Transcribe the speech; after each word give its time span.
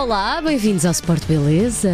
Olá, 0.00 0.40
bem-vindos 0.40 0.86
ao 0.86 0.92
Sport 0.92 1.24
Beleza. 1.26 1.90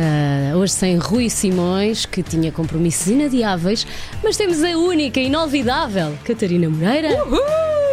Hoje 0.57 0.73
sem 0.73 0.97
Rui 0.97 1.29
Simões, 1.29 2.07
que 2.07 2.23
tinha 2.23 2.53
compromissos 2.53 3.09
inadiáveis, 3.09 3.85
mas 4.23 4.37
temos 4.37 4.63
a 4.63 4.69
única 4.79 5.19
e 5.19 5.27
inolvidável 5.27 6.17
Catarina 6.25 6.69
Moreira. 6.69 7.09
Uhul! 7.25 7.41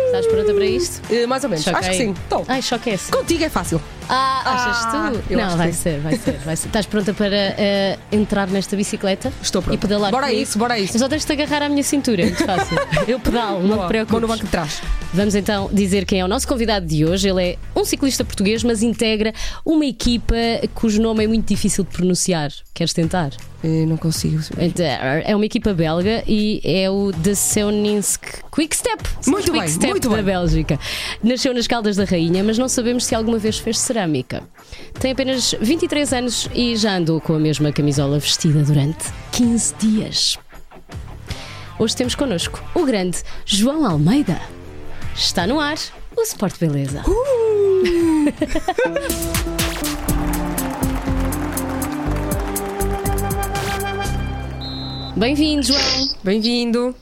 Estás 0.06 0.28
pronta 0.28 0.54
para 0.54 0.66
isto? 0.66 1.02
Uh, 1.12 1.28
mais 1.28 1.44
ou 1.44 1.50
menos. 1.50 1.66
Choquei. 1.66 1.80
Acho 1.80 1.90
que 1.90 1.98
sim. 1.98 2.12
Estou. 2.12 2.46
Ai, 2.48 2.62
choquece. 2.62 3.12
Contigo 3.12 3.44
é 3.44 3.50
fácil. 3.50 3.82
Ah, 4.08 4.42
achas 4.46 4.86
Ah, 4.86 5.12
tu? 5.12 5.24
eu 5.34 5.38
Não, 5.40 5.46
acho 5.48 5.58
vai 5.58 5.70
que 5.70 5.76
ser, 5.76 6.00
vai 6.00 6.16
ser, 6.16 6.38
vai 6.46 6.56
ser. 6.56 6.68
Estás 6.68 6.86
pronta 6.86 7.12
para 7.16 7.36
eh, 7.36 7.98
entrar 8.12 8.48
nesta 8.50 8.76
bicicleta? 8.76 9.34
Estou 9.42 9.64
pronta. 9.64 9.76
E 9.76 9.80
pedalar 9.80 10.12
Bora 10.12 10.28
a 10.28 10.30
comigo? 10.30 10.44
isso, 10.48 10.60
bora 10.60 10.76
a 10.76 10.80
Eu 10.80 10.86
isso. 10.86 11.00
só 11.00 11.10
tens 11.10 11.26
de 11.26 11.34
agarrar 11.34 11.64
à 11.64 11.70
minha 11.70 11.82
cintura, 11.84 12.22
é 12.22 12.26
muito 12.26 12.46
fácil. 12.46 12.78
Eu 13.08 13.20
pedalo, 13.20 13.62
não 13.62 13.62
te 13.62 13.68
Boa, 13.68 13.76
Vou 13.76 13.82
no 13.82 13.88
preocupes. 13.88 14.30
banco 14.30 14.44
de 14.46 14.52
trás. 14.52 14.82
Vamos 15.14 15.36
então 15.36 15.70
dizer 15.72 16.06
quem 16.06 16.22
é 16.22 16.26
o 16.26 16.28
nosso 16.28 16.48
convidado 16.48 16.88
de 16.88 17.06
hoje. 17.06 17.30
Ele 17.30 17.44
é 17.52 17.58
um 17.76 17.86
ciclista 17.86 18.26
português, 18.26 18.64
mas 18.64 18.82
integra 18.82 19.32
uma 19.64 19.86
equipa 19.86 20.36
cujo 20.74 21.00
nome 21.00 21.24
é 21.24 21.28
muito 21.28 21.48
difícil 21.48 21.84
de 21.84 21.92
pronunciar. 21.92 22.52
Queres 22.74 22.94
tentar? 22.94 23.32
Eh, 23.64 23.86
não 23.86 23.96
consigo. 23.96 24.42
Então, 24.58 24.84
É 25.24 25.36
uma 25.36 25.46
equipa 25.46 25.72
belga 25.72 26.24
e 26.28 26.60
é 26.64 26.90
o 26.90 27.12
de 27.12 27.36
Seuninsk 27.36 28.22
Quickstep. 28.52 29.04
São 29.22 29.34
Muito 29.34 29.46
os 29.46 29.52
bem, 29.52 29.62
Quickstep 29.62 29.90
muito 29.92 30.10
da 30.10 30.16
bem. 30.16 30.26
Bélgica. 30.26 30.80
Nasceu 31.24 31.54
nas 31.54 31.68
Caldas 31.68 31.96
da 31.96 32.06
Rainha, 32.06 32.44
mas 32.44 32.58
não 32.58 32.68
sabemos 32.68 33.06
se 33.06 33.14
alguma 33.14 33.38
vez 33.38 33.60
fez 33.60 33.78
cerâmica. 33.78 34.42
Tem 35.00 35.12
apenas 35.12 35.54
23 35.62 36.12
anos 36.14 36.50
e 36.56 36.76
já 36.76 36.98
andou 36.98 37.22
com 37.22 37.36
a 37.36 37.40
mesma 37.40 37.72
camisola 37.72 38.18
vestida 38.18 38.64
durante 38.64 39.06
15 39.32 39.76
dias. 39.76 40.40
Hoje 41.78 41.96
temos 41.96 42.16
connosco 42.16 42.64
o 42.74 42.84
grande 42.84 43.20
João 43.46 43.86
Almeida. 43.86 44.42
Está 45.16 45.48
no 45.48 45.60
ar 45.60 45.78
o 46.16 46.22
Sport 46.22 46.60
Beleza. 46.60 47.04
Bem-vindo, 55.16 55.64
João. 55.64 55.80
Bem-vindo. 56.24 56.96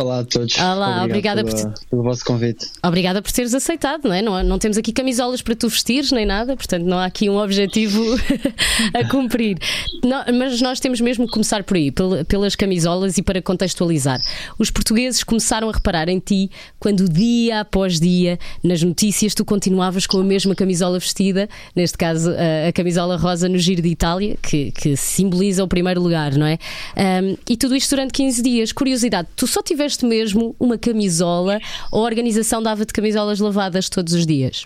Olá 0.00 0.20
a 0.20 0.24
todos. 0.24 0.56
Olá, 0.58 1.04
Obrigado 1.04 1.40
obrigada 1.40 1.44
por 1.44 1.54
pela- 1.54 1.74
pelo 1.90 2.02
vosso 2.02 2.24
convite. 2.24 2.66
Obrigada 2.82 3.20
por 3.22 3.30
teres 3.32 3.54
aceitado, 3.54 4.04
não 4.08 4.14
é? 4.14 4.22
Não, 4.22 4.42
não 4.42 4.58
temos 4.58 4.78
aqui 4.78 4.92
camisolas 4.92 5.42
para 5.42 5.54
tu 5.54 5.68
vestires 5.68 6.10
nem 6.12 6.24
nada, 6.24 6.56
portanto 6.56 6.84
não 6.84 6.98
há 6.98 7.04
aqui 7.04 7.28
um 7.28 7.36
objetivo 7.36 8.02
a 8.94 9.08
cumprir. 9.08 9.58
Não, 10.04 10.24
mas 10.38 10.60
nós 10.60 10.80
temos 10.80 11.00
mesmo 11.00 11.26
que 11.26 11.32
começar 11.32 11.62
por 11.64 11.76
aí, 11.76 11.90
pel- 11.90 12.24
pelas 12.24 12.54
camisolas 12.56 13.18
e 13.18 13.22
para 13.22 13.42
contextualizar. 13.42 14.18
Os 14.58 14.70
portugueses 14.70 15.22
começaram 15.22 15.68
a 15.68 15.72
reparar 15.72 16.08
em 16.08 16.18
ti 16.18 16.50
quando 16.78 17.08
dia 17.08 17.60
após 17.60 18.00
dia, 18.00 18.38
nas 18.62 18.82
notícias, 18.82 19.34
tu 19.34 19.44
continuavas 19.44 20.06
com 20.06 20.18
a 20.18 20.24
mesma 20.24 20.54
camisola 20.54 20.98
vestida, 20.98 21.48
neste 21.76 21.98
caso 21.98 22.30
a, 22.30 22.72
camisola 22.72 23.16
rosa 23.16 23.48
no 23.48 23.58
Giro 23.58 23.82
de 23.82 23.88
Itália, 23.88 24.36
que, 24.42 24.70
que 24.72 24.96
simboliza 24.96 25.62
o 25.62 25.68
primeiro 25.68 26.00
lugar, 26.00 26.32
não 26.34 26.46
é? 26.46 26.58
Ahm, 26.96 27.36
e 27.48 27.56
tudo 27.56 27.76
isto 27.76 27.90
durante 27.90 28.12
15 28.12 28.42
dias. 28.42 28.72
Curiosidade, 28.72 29.28
tu 29.36 29.46
só 29.46 29.62
tiveste 29.62 29.89
mesmo 29.98 30.54
uma 30.58 30.76
camisola 30.78 31.58
ou 31.92 32.02
a 32.02 32.06
organização 32.06 32.62
dava-te 32.62 32.92
camisolas 32.92 33.38
lavadas 33.40 33.88
todos 33.88 34.12
os 34.14 34.26
dias? 34.26 34.64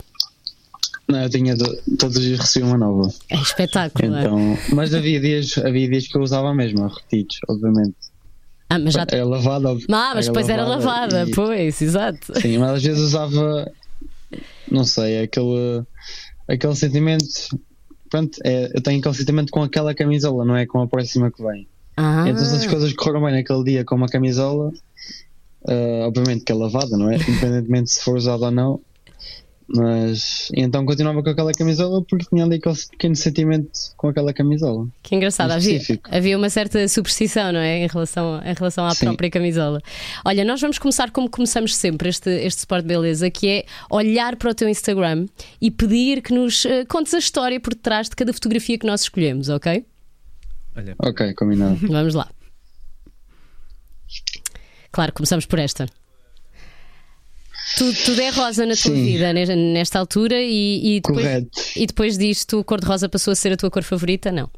Não, 1.06 1.20
eu 1.22 1.28
tinha 1.28 1.54
todos 1.98 2.16
os 2.16 2.22
dias 2.22 2.38
recebi 2.40 2.64
uma 2.64 2.78
nova. 2.78 3.12
É 3.28 3.36
espetáculo. 3.36 4.08
não 4.10 4.16
é? 4.18 4.20
Então, 4.22 4.58
mas 4.74 4.94
havia 4.94 5.20
dias, 5.20 5.58
havia 5.58 5.88
dias 5.88 6.08
que 6.08 6.16
eu 6.16 6.22
usava 6.22 6.48
a 6.48 6.54
mesma, 6.54 6.88
repetidos, 6.88 7.38
obviamente. 7.48 7.94
Ah, 8.70 8.78
mas 8.78 8.94
já. 8.94 9.04
Era 9.10 9.24
lavada. 9.24 9.68
Ah, 9.90 10.12
mas 10.14 10.26
depois 10.26 10.48
era 10.48 10.64
lavada, 10.64 11.24
e- 11.28 11.30
pois, 11.32 11.80
exato. 11.82 12.40
Sim, 12.40 12.56
mas 12.58 12.70
às 12.76 12.82
vezes 12.82 13.02
usava, 13.02 13.70
não 14.70 14.84
sei, 14.84 15.20
aquele, 15.22 15.82
aquele 16.48 16.74
sentimento. 16.74 17.26
Pronto, 18.08 18.38
é, 18.42 18.70
eu 18.74 18.80
tenho 18.80 18.98
aquele 19.00 19.14
sentimento 19.14 19.50
com 19.50 19.62
aquela 19.62 19.94
camisola, 19.94 20.44
não 20.44 20.56
é 20.56 20.64
com 20.66 20.80
a 20.80 20.86
próxima 20.88 21.30
que 21.30 21.42
vem. 21.42 21.68
Ah, 21.96 22.24
Então, 22.28 22.44
se 22.44 22.56
as 22.56 22.66
coisas 22.66 22.92
correram 22.92 23.24
bem 23.24 23.34
naquele 23.34 23.64
dia 23.64 23.84
com 23.84 23.94
uma 23.94 24.08
camisola, 24.08 24.72
ah, 25.68 26.06
obviamente 26.06 26.44
que 26.44 26.52
é 26.52 26.54
lavada, 26.54 26.96
não 26.96 27.10
é? 27.10 27.16
Independentemente 27.28 27.90
se 27.90 28.02
for 28.02 28.16
usada 28.16 28.46
ou 28.46 28.50
não. 28.50 28.80
Mas 29.66 30.50
então 30.54 30.84
continuava 30.84 31.22
com 31.22 31.30
aquela 31.30 31.50
camisola 31.52 32.02
porque 32.02 32.26
tinha 32.28 32.44
ali 32.44 32.56
aquele 32.56 32.76
pequeno 32.90 33.16
sentimento 33.16 33.70
com 33.96 34.08
aquela 34.08 34.30
camisola. 34.30 34.86
que 35.02 35.14
engraçado. 35.14 35.52
Havia, 35.52 35.80
havia 36.10 36.36
uma 36.36 36.50
certa 36.50 36.86
superstição, 36.86 37.50
não 37.50 37.60
é? 37.60 37.78
Em 37.78 37.86
relação, 37.86 38.42
em 38.44 38.52
relação 38.52 38.84
à 38.84 38.94
Sim. 38.94 39.06
própria 39.06 39.30
camisola. 39.30 39.80
Olha, 40.22 40.44
nós 40.44 40.60
vamos 40.60 40.78
começar 40.78 41.10
como 41.10 41.30
começamos 41.30 41.74
sempre 41.74 42.10
este, 42.10 42.28
este 42.28 42.58
Sport 42.58 42.84
Beleza, 42.84 43.30
que 43.30 43.48
é 43.48 43.64
olhar 43.88 44.36
para 44.36 44.50
o 44.50 44.54
teu 44.54 44.68
Instagram 44.68 45.24
e 45.58 45.70
pedir 45.70 46.20
que 46.20 46.34
nos 46.34 46.66
eh, 46.66 46.84
contes 46.84 47.14
a 47.14 47.18
história 47.18 47.58
por 47.58 47.74
trás 47.74 48.10
de 48.10 48.16
cada 48.16 48.34
fotografia 48.34 48.78
que 48.78 48.86
nós 48.86 49.00
escolhemos, 49.00 49.48
ok? 49.48 49.82
Olha, 50.76 50.94
Ok, 50.98 51.34
combinado. 51.34 51.76
Vamos 51.88 52.14
lá. 52.14 52.28
Claro, 54.90 55.12
começamos 55.12 55.46
por 55.46 55.58
esta. 55.58 55.86
Tudo, 57.76 57.96
tudo 58.04 58.20
é 58.20 58.30
rosa 58.30 58.64
na 58.66 58.74
tua 58.74 58.94
Sim. 58.94 59.04
vida 59.04 59.32
ne- 59.32 59.56
nesta 59.72 59.98
altura 59.98 60.40
e, 60.40 60.96
e 60.96 61.00
depois, 61.00 61.18
Correto. 61.26 61.60
e 61.76 61.86
depois 61.86 62.16
disto 62.18 62.60
o 62.60 62.64
cor-de-rosa 62.64 63.08
passou 63.08 63.32
a 63.32 63.34
ser 63.34 63.52
a 63.52 63.56
tua 63.56 63.70
cor 63.70 63.82
favorita? 63.82 64.30
Não. 64.30 64.48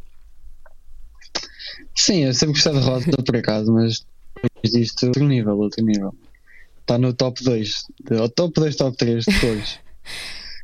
Sim, 1.95 2.25
eu 2.25 2.35
sempre 2.35 2.55
gostei 2.55 2.73
de 2.73 2.81
rosa 2.81 3.07
por 3.25 3.37
acaso, 3.37 3.73
mas 3.73 4.05
depois 4.43 4.73
disto, 4.73 5.07
outro 5.07 5.25
nível, 5.27 5.57
outro 5.57 5.83
nível. 5.83 6.15
Está 6.81 6.99
no 6.99 7.15
top 7.15 7.43
2, 7.43 7.85
o 8.23 8.29
top 8.29 8.61
2, 8.61 8.77
top 8.77 8.97
3 8.97 9.25
de 9.25 9.41
cores. 9.41 9.79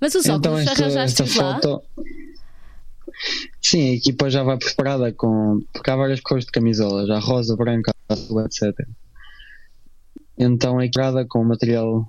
Mas 0.01 0.15
os 0.15 0.27
então 0.27 0.53
óculos 0.53 0.61
esta, 0.69 0.83
arranjaste 0.85 1.23
esta 1.23 1.43
lá? 1.45 1.55
foto. 1.55 1.83
Sim, 3.63 3.91
a 3.91 3.95
equipa 3.95 4.29
já 4.29 4.43
vai 4.43 4.59
preparada 4.59 5.13
com. 5.13 5.63
Porque 5.73 5.91
há 5.91 5.97
várias 5.97 6.21
cores 6.21 6.45
de 6.45 6.51
camisola, 6.51 7.07
já 7.07 7.19
rosa, 7.19 7.57
branca, 7.57 7.93
azul, 8.09 8.41
etc. 8.45 8.75
Então 10.37 10.81
é 10.81 10.89
criada 10.89 11.25
com 11.27 11.45
material. 11.45 12.07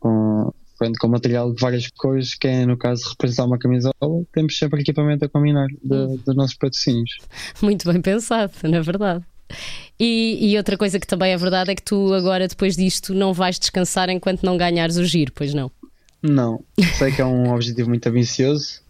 Com, 0.00 0.52
pronto, 0.78 0.98
com 0.98 1.08
material 1.08 1.52
de 1.54 1.60
várias 1.60 1.88
cores, 1.88 2.34
que 2.34 2.46
é 2.48 2.66
no 2.66 2.76
caso 2.76 3.08
representar 3.10 3.44
uma 3.44 3.58
camisola, 3.58 3.94
temos 4.32 4.58
sempre 4.58 4.80
equipamento 4.80 5.24
a 5.24 5.28
combinar 5.28 5.66
de- 5.68 5.94
Hum. 5.94 6.18
dos 6.26 6.36
nossos 6.36 6.56
patrocínios. 6.56 7.16
Muito 7.62 7.90
bem 7.90 8.00
pensado, 8.02 8.52
na 8.64 8.80
verdade. 8.82 9.24
E, 9.98 10.50
e 10.52 10.56
outra 10.58 10.76
coisa 10.76 10.98
que 11.00 11.06
também 11.06 11.32
é 11.32 11.36
verdade 11.36 11.70
é 11.70 11.74
que 11.74 11.82
tu 11.82 12.12
agora, 12.12 12.46
depois 12.48 12.76
disto, 12.76 13.14
não 13.14 13.32
vais 13.32 13.58
descansar 13.58 14.10
enquanto 14.10 14.42
não 14.42 14.56
ganhares 14.58 14.96
o 14.96 15.04
giro, 15.04 15.32
pois 15.34 15.54
não? 15.54 15.70
Não, 16.22 16.62
sei 16.98 17.12
que 17.12 17.22
é 17.22 17.24
um 17.24 17.50
objetivo 17.54 17.88
muito 17.88 18.06
ambicioso 18.08 18.82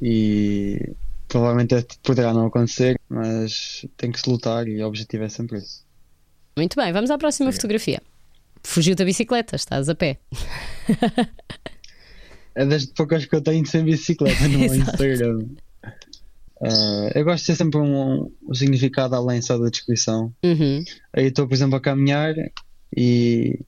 e 0.00 0.94
provavelmente 1.32 1.74
é- 1.74 1.84
poderá 2.02 2.34
não 2.34 2.46
acontecer, 2.46 3.00
mas 3.08 3.86
tem 3.96 4.12
que 4.12 4.20
se 4.20 4.28
lutar 4.28 4.68
e 4.68 4.82
o 4.82 4.86
objetivo 4.86 5.24
é 5.24 5.28
sempre 5.30 5.56
esse. 5.58 5.80
Muito 6.56 6.76
bem, 6.76 6.92
vamos 6.92 7.10
à 7.10 7.16
próxima 7.16 7.50
fotografia. 7.50 8.02
Fugiu 8.62 8.94
da 8.94 9.04
bicicleta, 9.04 9.56
estás 9.56 9.88
a 9.88 9.94
pé. 9.94 10.18
É 12.54 12.66
das 12.66 12.84
poucas 12.84 13.24
que 13.24 13.34
eu 13.34 13.40
tenho 13.40 13.64
sem 13.64 13.82
bicicleta 13.82 14.46
no 14.46 14.58
meu. 14.60 14.74
Instagram. 14.74 15.46
Ah, 16.62 17.10
eu 17.14 17.24
gosto 17.24 17.40
de 17.40 17.46
ter 17.46 17.56
sempre 17.56 17.80
um, 17.80 18.30
um 18.46 18.54
significado 18.54 19.14
além 19.14 19.40
só 19.40 19.56
da 19.56 19.70
descrição. 19.70 20.30
Uhum. 20.44 20.84
Aí 21.14 21.28
estou, 21.28 21.48
por 21.48 21.54
exemplo, 21.54 21.76
a 21.76 21.80
caminhar 21.80 22.34
e, 22.94 23.58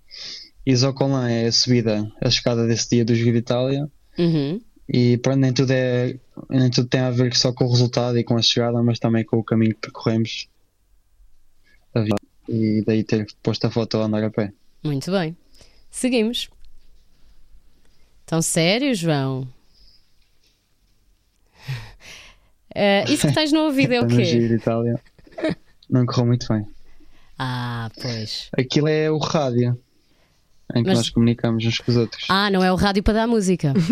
e 0.67 0.77
Zocolan 0.77 1.31
é 1.31 1.47
a 1.47 1.53
subida, 1.53 2.07
a 2.23 2.29
escada 2.29 2.67
desse 2.67 2.91
dia 2.91 3.07
do 3.07 3.15
Giro 3.15 3.33
de 3.33 3.39
Itália. 3.39 3.91
Uhum. 4.19 4.61
E 4.89 5.17
pronto, 5.19 5.39
nem 5.39 5.53
tudo, 5.53 5.71
é, 5.71 6.19
nem 6.50 6.71
tudo 6.71 6.89
tem 6.89 7.00
a 7.00 7.11
ver 7.11 7.34
só 7.34 7.53
com 7.53 7.65
o 7.65 7.71
resultado 7.71 8.19
e 8.19 8.25
com 8.25 8.37
a 8.37 8.43
chegada, 8.43 8.83
mas 8.83 8.99
também 8.99 9.25
com 9.25 9.39
o 9.39 9.45
caminho 9.45 9.75
que 9.75 9.81
percorremos. 9.81 10.49
a 11.95 12.00
vida. 12.00 12.17
E 12.49 12.83
daí 12.87 13.03
ter 13.03 13.27
posto 13.43 13.67
a 13.67 13.71
foto 13.71 13.97
a 13.97 14.05
andar 14.05 14.22
a 14.22 14.31
pé. 14.31 14.53
Muito 14.83 15.11
bem. 15.11 15.34
Seguimos. 15.91 16.50
Tão 18.27 18.43
sério, 18.43 18.95
João? 18.95 19.49
Eh, 22.77 23.04
isso 23.09 23.28
que 23.28 23.33
tens 23.33 23.53
no 23.53 23.66
ouvido 23.66 23.95
é 23.95 24.04
o 24.04 24.09
Giro 24.09 24.22
quê? 24.25 24.48
de 24.48 24.54
Itália. 24.54 25.01
Não 25.89 26.04
correu 26.04 26.27
muito 26.27 26.48
bem. 26.48 26.66
Ah, 27.39 27.89
pois. 28.03 28.48
Aquilo 28.59 28.89
é 28.89 29.09
o 29.09 29.19
rádio 29.19 29.81
em 30.75 30.83
que 30.83 30.89
Mas- 30.89 30.99
nós 30.99 31.11
comunicamos 31.11 31.65
uns 31.65 31.78
com 31.78 31.91
os 31.91 31.97
outros. 31.97 32.25
Ah, 32.28 32.51
não 32.51 32.63
é 32.65 32.72
o 32.72 32.77
rádio 32.77 33.03
para 33.03 33.15
dar 33.15 33.27
música. 33.27 33.72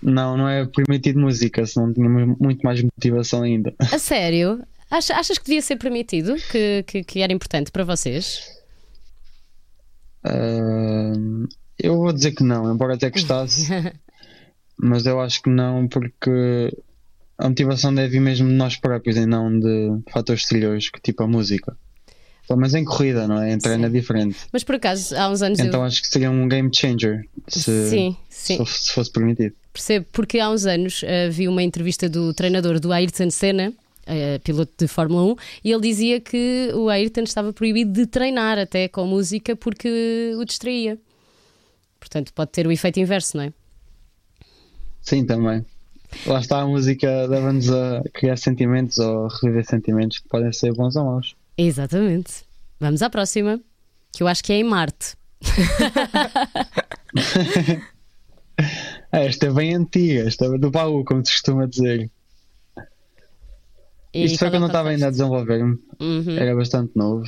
Não, 0.00 0.36
não 0.36 0.48
é 0.48 0.64
permitido 0.64 1.18
música, 1.18 1.66
senão 1.66 1.92
tínhamos 1.92 2.38
muito 2.38 2.62
mais 2.62 2.80
motivação 2.80 3.42
ainda. 3.42 3.74
A 3.80 3.98
sério? 3.98 4.62
Ach- 4.88 5.10
Achas 5.10 5.38
que 5.38 5.44
devia 5.46 5.60
ser 5.60 5.74
permitido? 5.76 6.36
Que, 6.52 6.84
que, 6.86 7.02
que 7.02 7.20
era 7.20 7.32
importante 7.32 7.72
para 7.72 7.82
vocês? 7.82 8.42
Ah, 10.24 11.12
eu 11.78 11.96
vou 11.96 12.12
dizer 12.12 12.32
que 12.32 12.44
não, 12.44 12.72
embora 12.72 12.94
até 12.94 13.10
gostasse, 13.10 13.66
mas 14.78 15.04
eu 15.06 15.20
acho 15.20 15.42
que 15.42 15.50
não, 15.50 15.88
porque 15.88 16.72
a 17.38 17.48
motivação 17.48 17.92
deve 17.94 18.10
vir 18.10 18.20
mesmo 18.20 18.46
de 18.48 18.54
nós 18.54 18.76
próprios 18.76 19.16
e 19.16 19.26
não 19.26 19.58
de 19.58 20.00
fatores 20.12 20.42
exteriores, 20.42 20.88
que 20.90 21.00
tipo 21.00 21.24
a 21.24 21.26
música. 21.26 21.76
Pelo 22.46 22.60
menos 22.60 22.74
em 22.74 22.84
corrida, 22.84 23.26
não 23.26 23.42
é? 23.42 23.52
Em 23.52 23.58
treino 23.58 23.86
é 23.86 23.88
diferente. 23.88 24.36
Mas 24.52 24.62
por 24.62 24.76
acaso, 24.76 25.16
há 25.16 25.28
uns 25.28 25.42
anos 25.42 25.58
Então 25.58 25.80
eu. 25.80 25.86
acho 25.86 26.00
que 26.00 26.08
seria 26.08 26.30
um 26.30 26.48
game 26.48 26.70
changer 26.72 27.26
se, 27.48 27.90
Sim, 27.90 28.16
sim. 28.28 28.64
se, 28.64 28.84
se 28.84 28.92
fosse 28.92 29.10
permitido. 29.10 29.54
Percebo, 29.72 30.06
porque 30.12 30.38
há 30.38 30.48
uns 30.50 30.64
anos 30.64 31.02
uh, 31.02 31.30
vi 31.30 31.48
uma 31.48 31.62
entrevista 31.62 32.08
do 32.08 32.32
treinador 32.32 32.78
do 32.78 32.92
Ayrton 32.92 33.30
Senna, 33.30 33.70
uh, 33.70 34.40
piloto 34.44 34.72
de 34.78 34.86
Fórmula 34.86 35.24
1, 35.32 35.36
e 35.64 35.72
ele 35.72 35.82
dizia 35.82 36.20
que 36.20 36.70
o 36.74 36.88
Ayrton 36.88 37.22
estava 37.22 37.52
proibido 37.52 37.92
de 37.92 38.06
treinar 38.06 38.58
até 38.58 38.86
com 38.88 39.04
música 39.06 39.56
porque 39.56 40.32
o 40.38 40.44
distraía. 40.44 40.98
Portanto, 41.98 42.32
pode 42.32 42.52
ter 42.52 42.66
o 42.66 42.70
efeito 42.72 43.00
inverso, 43.00 43.36
não 43.36 43.44
é? 43.44 43.52
Sim, 45.02 45.24
também. 45.26 45.64
Lá 46.24 46.38
está 46.40 46.60
a 46.60 46.66
música 46.66 47.26
leva-nos 47.26 47.70
a 47.70 48.02
criar 48.14 48.36
sentimentos 48.36 48.98
ou 48.98 49.28
reviver 49.28 49.64
sentimentos 49.66 50.18
que 50.20 50.28
podem 50.28 50.52
ser 50.52 50.72
bons 50.72 50.94
ou 50.96 51.04
maus. 51.04 51.34
Exatamente. 51.58 52.44
Vamos 52.78 53.02
à 53.02 53.10
próxima, 53.10 53.60
que 54.12 54.22
eu 54.22 54.28
acho 54.28 54.44
que 54.44 54.52
é 54.52 54.56
em 54.56 54.64
Marte. 54.64 55.16
Esta 59.12 59.46
é 59.46 59.50
bem 59.50 59.74
antiga, 59.74 60.26
esta 60.26 60.46
é 60.46 60.58
do 60.58 60.70
baú, 60.70 61.04
como 61.04 61.24
se 61.24 61.32
costuma 61.32 61.66
dizer. 61.66 62.10
E 64.14 64.24
Isto 64.24 64.38
foi 64.38 64.48
é 64.48 64.50
quando 64.50 64.62
eu 64.62 64.66
estava 64.68 64.88
ainda 64.90 65.08
a 65.08 65.10
desenvolver-me, 65.10 65.78
Uhum. 66.00 66.36
era 66.38 66.54
bastante 66.54 66.92
novo. 66.96 67.24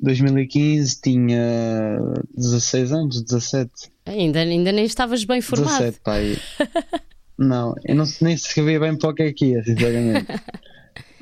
2015 0.00 1.00
tinha 1.02 1.98
16 2.36 2.92
anos, 2.92 3.22
17. 3.22 3.70
Ainda, 4.06 4.40
ainda 4.40 4.72
nem 4.72 4.84
estavas 4.84 5.24
bem 5.24 5.40
formado. 5.40 5.70
17, 5.78 6.00
pá. 6.00 6.20
e- 6.20 6.38
Não, 7.38 7.74
eu 7.84 7.94
não, 7.94 8.04
nem 8.20 8.36
sabia 8.36 8.80
bem 8.80 8.96
para 8.96 9.10
o 9.10 9.14
que 9.14 9.22
é 9.22 9.32
que 9.32 9.46
ia, 9.46 9.62
sinceramente. 9.62 10.26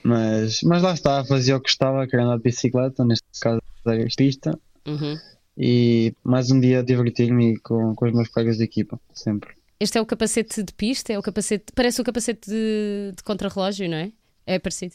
mas, 0.07 0.61
mas 0.63 0.83
lá 0.83 0.93
está, 0.95 1.25
fazia 1.25 1.57
o 1.57 1.61
que 1.61 1.69
gostava, 1.69 2.07
que 2.07 2.15
era 2.15 2.25
andar 2.25 2.37
de 2.37 2.43
bicicleta, 2.43 3.05
neste 3.05 3.25
caso 3.41 3.61
era 3.87 4.07
pista, 4.17 4.59
Uhum. 4.87 5.17
e 5.59 6.15
mais 6.25 6.51
um 6.51 6.61
dia 6.61 6.83
divertir-me 6.83 7.59
com, 7.61 7.95
com 7.95 8.07
os 8.07 8.13
meus 8.13 8.29
colegas 8.29 8.57
de 8.59 8.65
equipa, 8.65 9.01
sempre. 9.13 9.55
Este 9.79 9.99
é 9.99 10.01
o 10.01 10.07
capacete 10.07 10.63
de 10.63 10.73
pista, 10.73 11.13
é 11.13 11.19
o 11.19 11.23
capacete. 11.23 11.67
Parece 11.75 12.01
o 12.01 12.05
capacete 12.05 12.49
de, 12.49 13.13
de 13.17 13.23
contrarrelógio, 13.23 13.89
não 13.91 13.97
é? 13.99 14.13
É 14.47 14.59
parecido. 14.59 14.95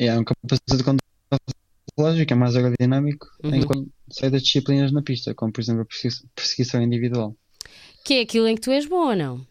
E 0.00 0.06
é 0.06 0.18
um 0.18 0.24
capacete 0.24 0.76
de 0.76 0.82
controle 0.82 2.26
que 2.26 2.32
é 2.32 2.36
mais 2.36 2.56
aerodinâmico, 2.56 3.26
Uhum. 3.44 3.54
enquanto 3.54 3.88
sai 4.10 4.30
das 4.30 4.42
disciplinas 4.42 4.90
na 4.90 5.02
pista, 5.02 5.34
como 5.34 5.52
por 5.52 5.60
exemplo 5.60 5.82
a 5.82 5.84
persegui- 5.84 6.26
perseguição 6.34 6.82
individual. 6.82 7.36
Que 8.04 8.14
é 8.14 8.20
aquilo 8.22 8.48
em 8.48 8.54
que 8.54 8.62
tu 8.62 8.70
és 8.72 8.86
bom 8.86 9.08
ou 9.10 9.16
não? 9.16 9.46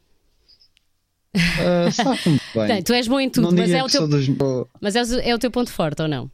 Uh, 1.35 1.91
Sabe-me 1.91 2.39
bem. 2.67 2.83
Tu 2.83 2.93
és 2.93 3.07
bom 3.07 3.19
em 3.19 3.29
tudo, 3.29 3.55
mas 3.55 3.69
é, 3.71 3.83
o 3.83 3.87
teu, 3.87 4.07
dos. 4.07 4.27
mas 4.81 4.95
é, 4.95 5.03
o- 5.03 5.19
é 5.19 5.35
o 5.35 5.39
teu 5.39 5.51
ponto 5.51 5.71
forte 5.71 6.01
ou 6.01 6.07
não? 6.07 6.29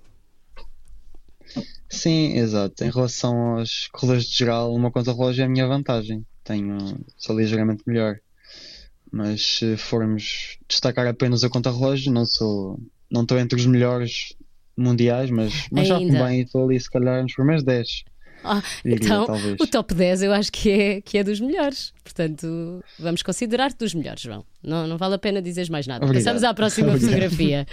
Sim, 1.90 2.38
exato. 2.38 2.84
Em 2.84 2.90
relação 2.90 3.58
aos 3.58 3.88
corredores 3.92 4.26
de 4.26 4.38
geral, 4.38 4.74
uma 4.74 4.92
conta 4.92 5.12
relógio 5.14 5.44
é 5.44 5.46
a 5.46 5.50
minha 5.50 5.68
vantagem. 5.68 6.26
Tenho, 6.44 6.78
sou 7.18 7.38
ligeiramente 7.38 7.84
melhor. 7.86 8.18
Mas 9.12 9.58
se 9.58 9.78
formos 9.78 10.58
destacar 10.68 11.08
apenas 11.08 11.44
a 11.44 11.50
conta 11.50 11.72
relógio, 11.72 12.12
não 12.12 12.26
sou. 12.26 12.80
Não 13.10 13.22
estou 13.22 13.38
entre 13.40 13.58
os 13.60 13.66
melhores 13.66 14.34
mundiais, 14.76 15.30
mas, 15.30 15.68
mas 15.72 15.88
já 15.88 15.98
Ainda. 15.98 16.34
e 16.34 16.42
estou 16.42 16.66
ali 16.66 16.80
se 16.80 16.90
calhar 16.90 17.22
nos 17.22 17.34
primeiros 17.34 17.64
10. 17.64 18.04
Ah, 18.44 18.62
Diria, 18.84 18.98
então, 19.06 19.26
talvez. 19.26 19.56
o 19.60 19.66
top 19.68 19.94
10 19.94 20.22
eu 20.24 20.34
acho 20.34 20.52
que 20.52 20.70
é, 20.70 21.02
que 21.02 21.18
é 21.18 21.24
dos 21.24 21.40
melhores. 21.40 21.92
Portanto, 22.04 22.84
vamos 23.00 23.24
considerar-te 23.24 23.78
dos 23.78 23.94
melhores, 23.94 24.22
João. 24.22 24.46
Não, 24.64 24.86
não 24.88 24.98
vale 24.98 25.16
a 25.16 25.18
pena 25.18 25.42
dizeres 25.42 25.70
mais 25.70 25.88
nada. 25.88 26.06
Obrigado. 26.06 26.24
Passamos 26.24 26.44
à 26.44 26.54
próxima 26.54 26.90
Obrigado. 26.90 27.10
fotografia. 27.12 27.68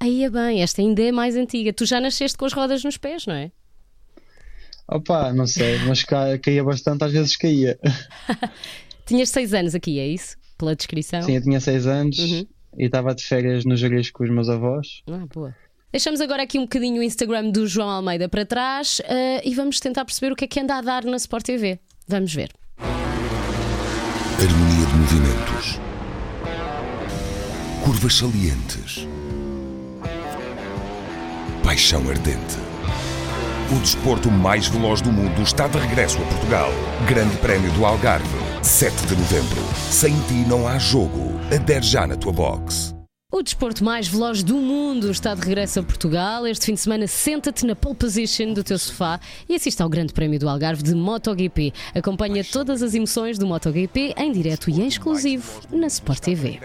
Aí 0.00 0.24
é 0.24 0.28
bem, 0.30 0.62
esta 0.62 0.82
ainda 0.82 1.02
é 1.02 1.10
mais 1.10 1.36
antiga. 1.36 1.72
Tu 1.72 1.86
já 1.86 2.00
nasceste 2.00 2.36
com 2.36 2.44
as 2.44 2.52
rodas 2.52 2.84
nos 2.84 2.98
pés, 2.98 3.26
não 3.26 3.34
é? 3.34 3.50
Opa, 4.86 5.32
não 5.32 5.46
sei, 5.46 5.78
mas 5.86 6.02
ca- 6.04 6.36
caía 6.38 6.62
bastante, 6.62 7.02
às 7.04 7.12
vezes 7.12 7.36
caía. 7.36 7.78
Tinhas 9.06 9.30
6 9.30 9.54
anos 9.54 9.74
aqui, 9.74 9.98
é 9.98 10.06
isso? 10.06 10.36
Pela 10.58 10.76
descrição? 10.76 11.22
Sim, 11.22 11.36
eu 11.36 11.42
tinha 11.42 11.58
6 11.60 11.86
anos 11.86 12.18
Uhum. 12.18 12.46
e 12.78 12.84
estava 12.84 13.14
de 13.14 13.24
férias 13.24 13.64
no 13.64 13.76
Jerez 13.76 14.10
com 14.10 14.24
os 14.24 14.30
meus 14.30 14.48
avós. 14.50 15.02
Ah, 15.06 15.24
boa. 15.32 15.54
Deixamos 15.94 16.20
agora 16.20 16.42
aqui 16.42 16.58
um 16.58 16.62
bocadinho 16.62 16.98
o 16.98 17.04
Instagram 17.04 17.50
do 17.50 17.68
João 17.68 17.88
Almeida 17.88 18.28
para 18.28 18.44
trás 18.44 19.00
eh, 19.04 19.40
e 19.44 19.54
vamos 19.54 19.78
tentar 19.78 20.04
perceber 20.04 20.32
o 20.32 20.34
que 20.34 20.44
é 20.44 20.48
que 20.48 20.58
anda 20.58 20.74
a 20.74 20.80
dar 20.80 21.04
na 21.04 21.16
Sport 21.18 21.44
TV. 21.44 21.78
Vamos 22.08 22.34
ver. 22.34 22.50
Harmonia 24.42 24.86
de 24.86 24.94
movimentos. 24.96 25.78
Curvas 27.84 28.14
salientes. 28.14 29.06
Paixão 31.62 32.10
ardente. 32.10 32.56
O 33.70 33.78
desporto 33.78 34.32
mais 34.32 34.66
veloz 34.66 35.00
do 35.00 35.12
mundo 35.12 35.42
está 35.42 35.68
de 35.68 35.78
regresso 35.78 36.20
a 36.20 36.26
Portugal. 36.26 36.70
Grande 37.06 37.36
Prémio 37.36 37.70
do 37.70 37.86
Algarve, 37.86 38.26
7 38.64 39.06
de 39.06 39.14
novembro. 39.14 39.62
Sem 39.92 40.12
ti 40.22 40.44
não 40.48 40.66
há 40.66 40.76
jogo. 40.76 41.38
Adere 41.54 41.86
já 41.86 42.04
na 42.04 42.16
tua 42.16 42.32
box. 42.32 42.93
O 43.34 43.42
desporto 43.42 43.82
mais 43.82 44.06
veloz 44.06 44.44
do 44.44 44.54
mundo 44.54 45.10
está 45.10 45.34
de 45.34 45.40
regresso 45.40 45.80
a 45.80 45.82
Portugal. 45.82 46.46
Este 46.46 46.66
fim 46.66 46.74
de 46.74 46.78
semana, 46.78 47.08
senta-te 47.08 47.66
na 47.66 47.74
pole 47.74 47.96
position 47.96 48.52
do 48.52 48.62
teu 48.62 48.78
sofá 48.78 49.18
e 49.48 49.56
assista 49.56 49.82
ao 49.82 49.90
Grande 49.90 50.12
Prémio 50.12 50.38
do 50.38 50.48
Algarve 50.48 50.84
de 50.84 50.94
MotoGP. 50.94 51.72
Acompanha 51.96 52.44
todas 52.44 52.80
as 52.80 52.94
emoções 52.94 53.36
do 53.36 53.44
MotoGP 53.44 54.14
em 54.16 54.30
direto 54.30 54.70
e 54.70 54.80
em 54.80 54.86
exclusivo 54.86 55.62
na 55.72 55.88
Sport 55.88 56.20
TV. 56.20 56.60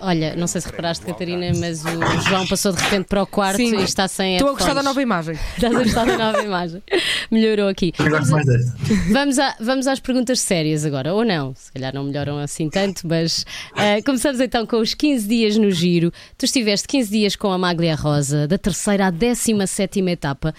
Olha, 0.00 0.34
não 0.36 0.46
sei 0.46 0.60
se 0.60 0.68
reparaste, 0.68 1.04
Catarina, 1.04 1.52
mas 1.58 1.84
o 1.84 2.20
João 2.28 2.46
passou 2.46 2.72
de 2.72 2.82
repente 2.82 3.06
para 3.06 3.22
o 3.22 3.26
quarto 3.26 3.56
Sim. 3.56 3.76
e 3.78 3.82
está 3.82 4.08
sem 4.08 4.34
Estou 4.34 4.50
a 4.50 4.52
gostar 4.52 4.74
da 4.74 4.82
nova 4.82 5.00
imagem. 5.00 5.34
Estás 5.56 5.74
a 5.74 5.82
gostar 5.82 6.04
da 6.06 6.18
nova 6.18 6.42
imagem. 6.42 6.82
Melhorou 7.30 7.68
aqui. 7.68 7.92
Mais 7.98 8.28
desta. 8.46 8.74
Vamos, 9.10 9.38
a- 9.38 9.56
vamos 9.60 9.86
às 9.86 10.00
perguntas 10.00 10.40
sérias 10.40 10.84
agora, 10.84 11.14
ou 11.14 11.24
não? 11.24 11.54
Se 11.54 11.72
calhar 11.72 11.94
não 11.94 12.04
melhoram 12.04 12.38
assim 12.38 12.68
tanto, 12.68 13.06
mas 13.06 13.44
ah, 13.74 14.02
começamos 14.04 14.40
então 14.40 14.66
com 14.66 14.76
os 14.78 14.94
15 14.94 15.26
dias 15.26 15.56
no 15.56 15.70
giro. 15.70 16.12
Tu 16.36 16.44
estiveste 16.44 16.86
15 16.88 17.10
dias 17.10 17.36
com 17.36 17.50
a 17.52 17.58
Maglia 17.58 17.94
Rosa, 17.94 18.46
da 18.48 18.58
terceira 18.58 19.06
à 19.06 19.10
17 19.10 20.00
etapa. 20.10 20.54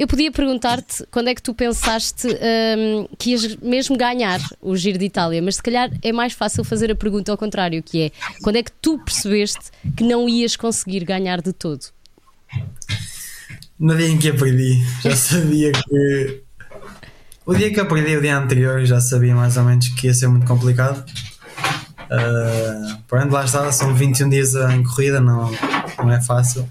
Eu 0.00 0.06
podia 0.06 0.32
perguntar-te 0.32 1.04
quando 1.10 1.28
é 1.28 1.34
que 1.34 1.42
tu 1.42 1.52
pensaste 1.52 2.26
ahm, 2.26 3.06
que 3.18 3.32
ias 3.32 3.56
mesmo 3.56 3.98
ganhar 3.98 4.40
o 4.58 4.74
Giro 4.74 4.96
de 4.96 5.04
Itália, 5.04 5.42
mas 5.42 5.56
se 5.56 5.62
calhar 5.62 5.90
é 6.00 6.10
mais 6.10 6.32
fácil 6.32 6.64
fazer 6.64 6.90
a 6.90 6.94
pergunta 6.94 7.30
ao 7.30 7.36
contrário, 7.36 7.82
que 7.82 8.04
é 8.04 8.10
quando 8.42 8.56
é 8.56 8.62
que 8.62 8.72
tu 8.72 8.98
percebeste 9.04 9.70
que 9.94 10.02
não 10.02 10.26
ias 10.26 10.56
conseguir 10.56 11.04
ganhar 11.04 11.42
de 11.42 11.52
todo? 11.52 11.84
No 13.78 13.94
dia 13.94 14.08
em 14.08 14.16
que 14.16 14.32
perdi, 14.32 14.82
já 15.02 15.14
sabia 15.14 15.70
que. 15.70 16.42
O 17.44 17.54
dia 17.54 17.70
que 17.70 17.84
perdi, 17.84 18.16
o 18.16 18.22
dia 18.22 18.38
anterior, 18.38 18.82
já 18.86 19.02
sabia 19.02 19.34
mais 19.34 19.58
ou 19.58 19.64
menos 19.64 19.86
que 19.88 20.06
ia 20.06 20.14
ser 20.14 20.28
muito 20.28 20.46
complicado. 20.46 21.04
Uh, 22.10 23.30
lá 23.30 23.44
está, 23.44 23.70
são 23.70 23.94
21 23.94 24.30
dias 24.30 24.54
em 24.54 24.82
corrida, 24.82 25.20
não, 25.20 25.50
não 25.98 26.10
é 26.10 26.22
fácil. 26.22 26.66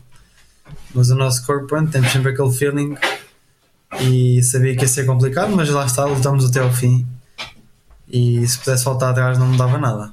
Mas 0.95 1.11
o 1.11 1.15
nosso 1.15 1.45
corpo, 1.45 1.67
pronto, 1.67 1.91
temos 1.91 2.11
sempre 2.11 2.31
aquele 2.31 2.51
feeling 2.51 2.97
e 3.99 4.41
sabia 4.43 4.75
que 4.75 4.83
ia 4.83 4.87
ser 4.87 5.05
complicado, 5.05 5.55
mas 5.55 5.69
lá 5.69 5.85
está, 5.85 6.05
lutamos 6.05 6.45
até 6.45 6.59
ao 6.59 6.71
fim. 6.71 7.07
E 8.07 8.45
se 8.47 8.57
pudesse 8.57 8.85
voltar 8.85 9.11
atrás, 9.11 9.37
não 9.37 9.47
mudava 9.47 9.77
nada. 9.77 10.11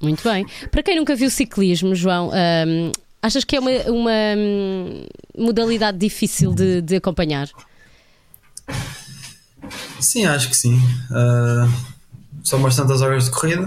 Muito 0.00 0.22
bem. 0.28 0.46
Para 0.70 0.82
quem 0.82 0.96
nunca 0.96 1.14
viu 1.14 1.30
ciclismo, 1.30 1.94
João, 1.94 2.30
hum, 2.30 2.92
achas 3.22 3.44
que 3.44 3.56
é 3.56 3.60
uma, 3.60 3.70
uma, 3.88 4.10
hum, 4.36 5.06
modalidade 5.36 5.98
difícil 5.98 6.54
de, 6.54 6.82
de 6.82 6.96
acompanhar? 6.96 7.48
Sim, 10.00 10.26
acho 10.26 10.48
que 10.48 10.56
sim. 10.56 10.76
Uh, 11.10 11.72
são 12.44 12.60
bastantes 12.60 13.00
horas 13.00 13.24
de 13.24 13.30
corrida 13.30 13.66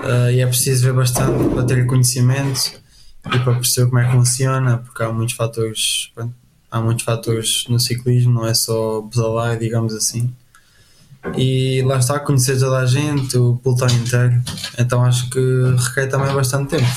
uh, 0.00 0.30
e 0.32 0.40
é 0.40 0.46
preciso 0.46 0.84
ver 0.84 0.92
bastante 0.92 1.48
para 1.54 1.64
ter 1.64 1.86
conhecimento 1.86 2.80
e 3.26 3.38
para 3.38 3.54
perceber 3.54 3.88
como 3.88 3.98
é 4.00 4.06
que 4.06 4.12
funciona, 4.12 4.78
porque 4.78 5.02
há 5.02 5.12
muitos 5.12 5.34
fatores, 5.34 6.10
pronto, 6.14 6.34
há 6.70 6.80
muitos 6.80 7.04
fatores 7.04 7.64
no 7.68 7.78
ciclismo, 7.78 8.32
não 8.32 8.46
é 8.46 8.54
só 8.54 9.02
pedalar, 9.02 9.58
digamos 9.58 9.94
assim. 9.94 10.32
E 11.36 11.82
lá 11.82 11.98
está, 11.98 12.18
conhecer 12.18 12.58
toda 12.58 12.78
a 12.78 12.86
gente, 12.86 13.36
o 13.36 13.56
pelotão 13.56 13.88
inteiro, 13.88 14.40
então 14.78 15.04
acho 15.04 15.28
que 15.28 15.40
requer 15.88 16.06
também 16.06 16.32
bastante 16.34 16.70
tempo. 16.70 16.90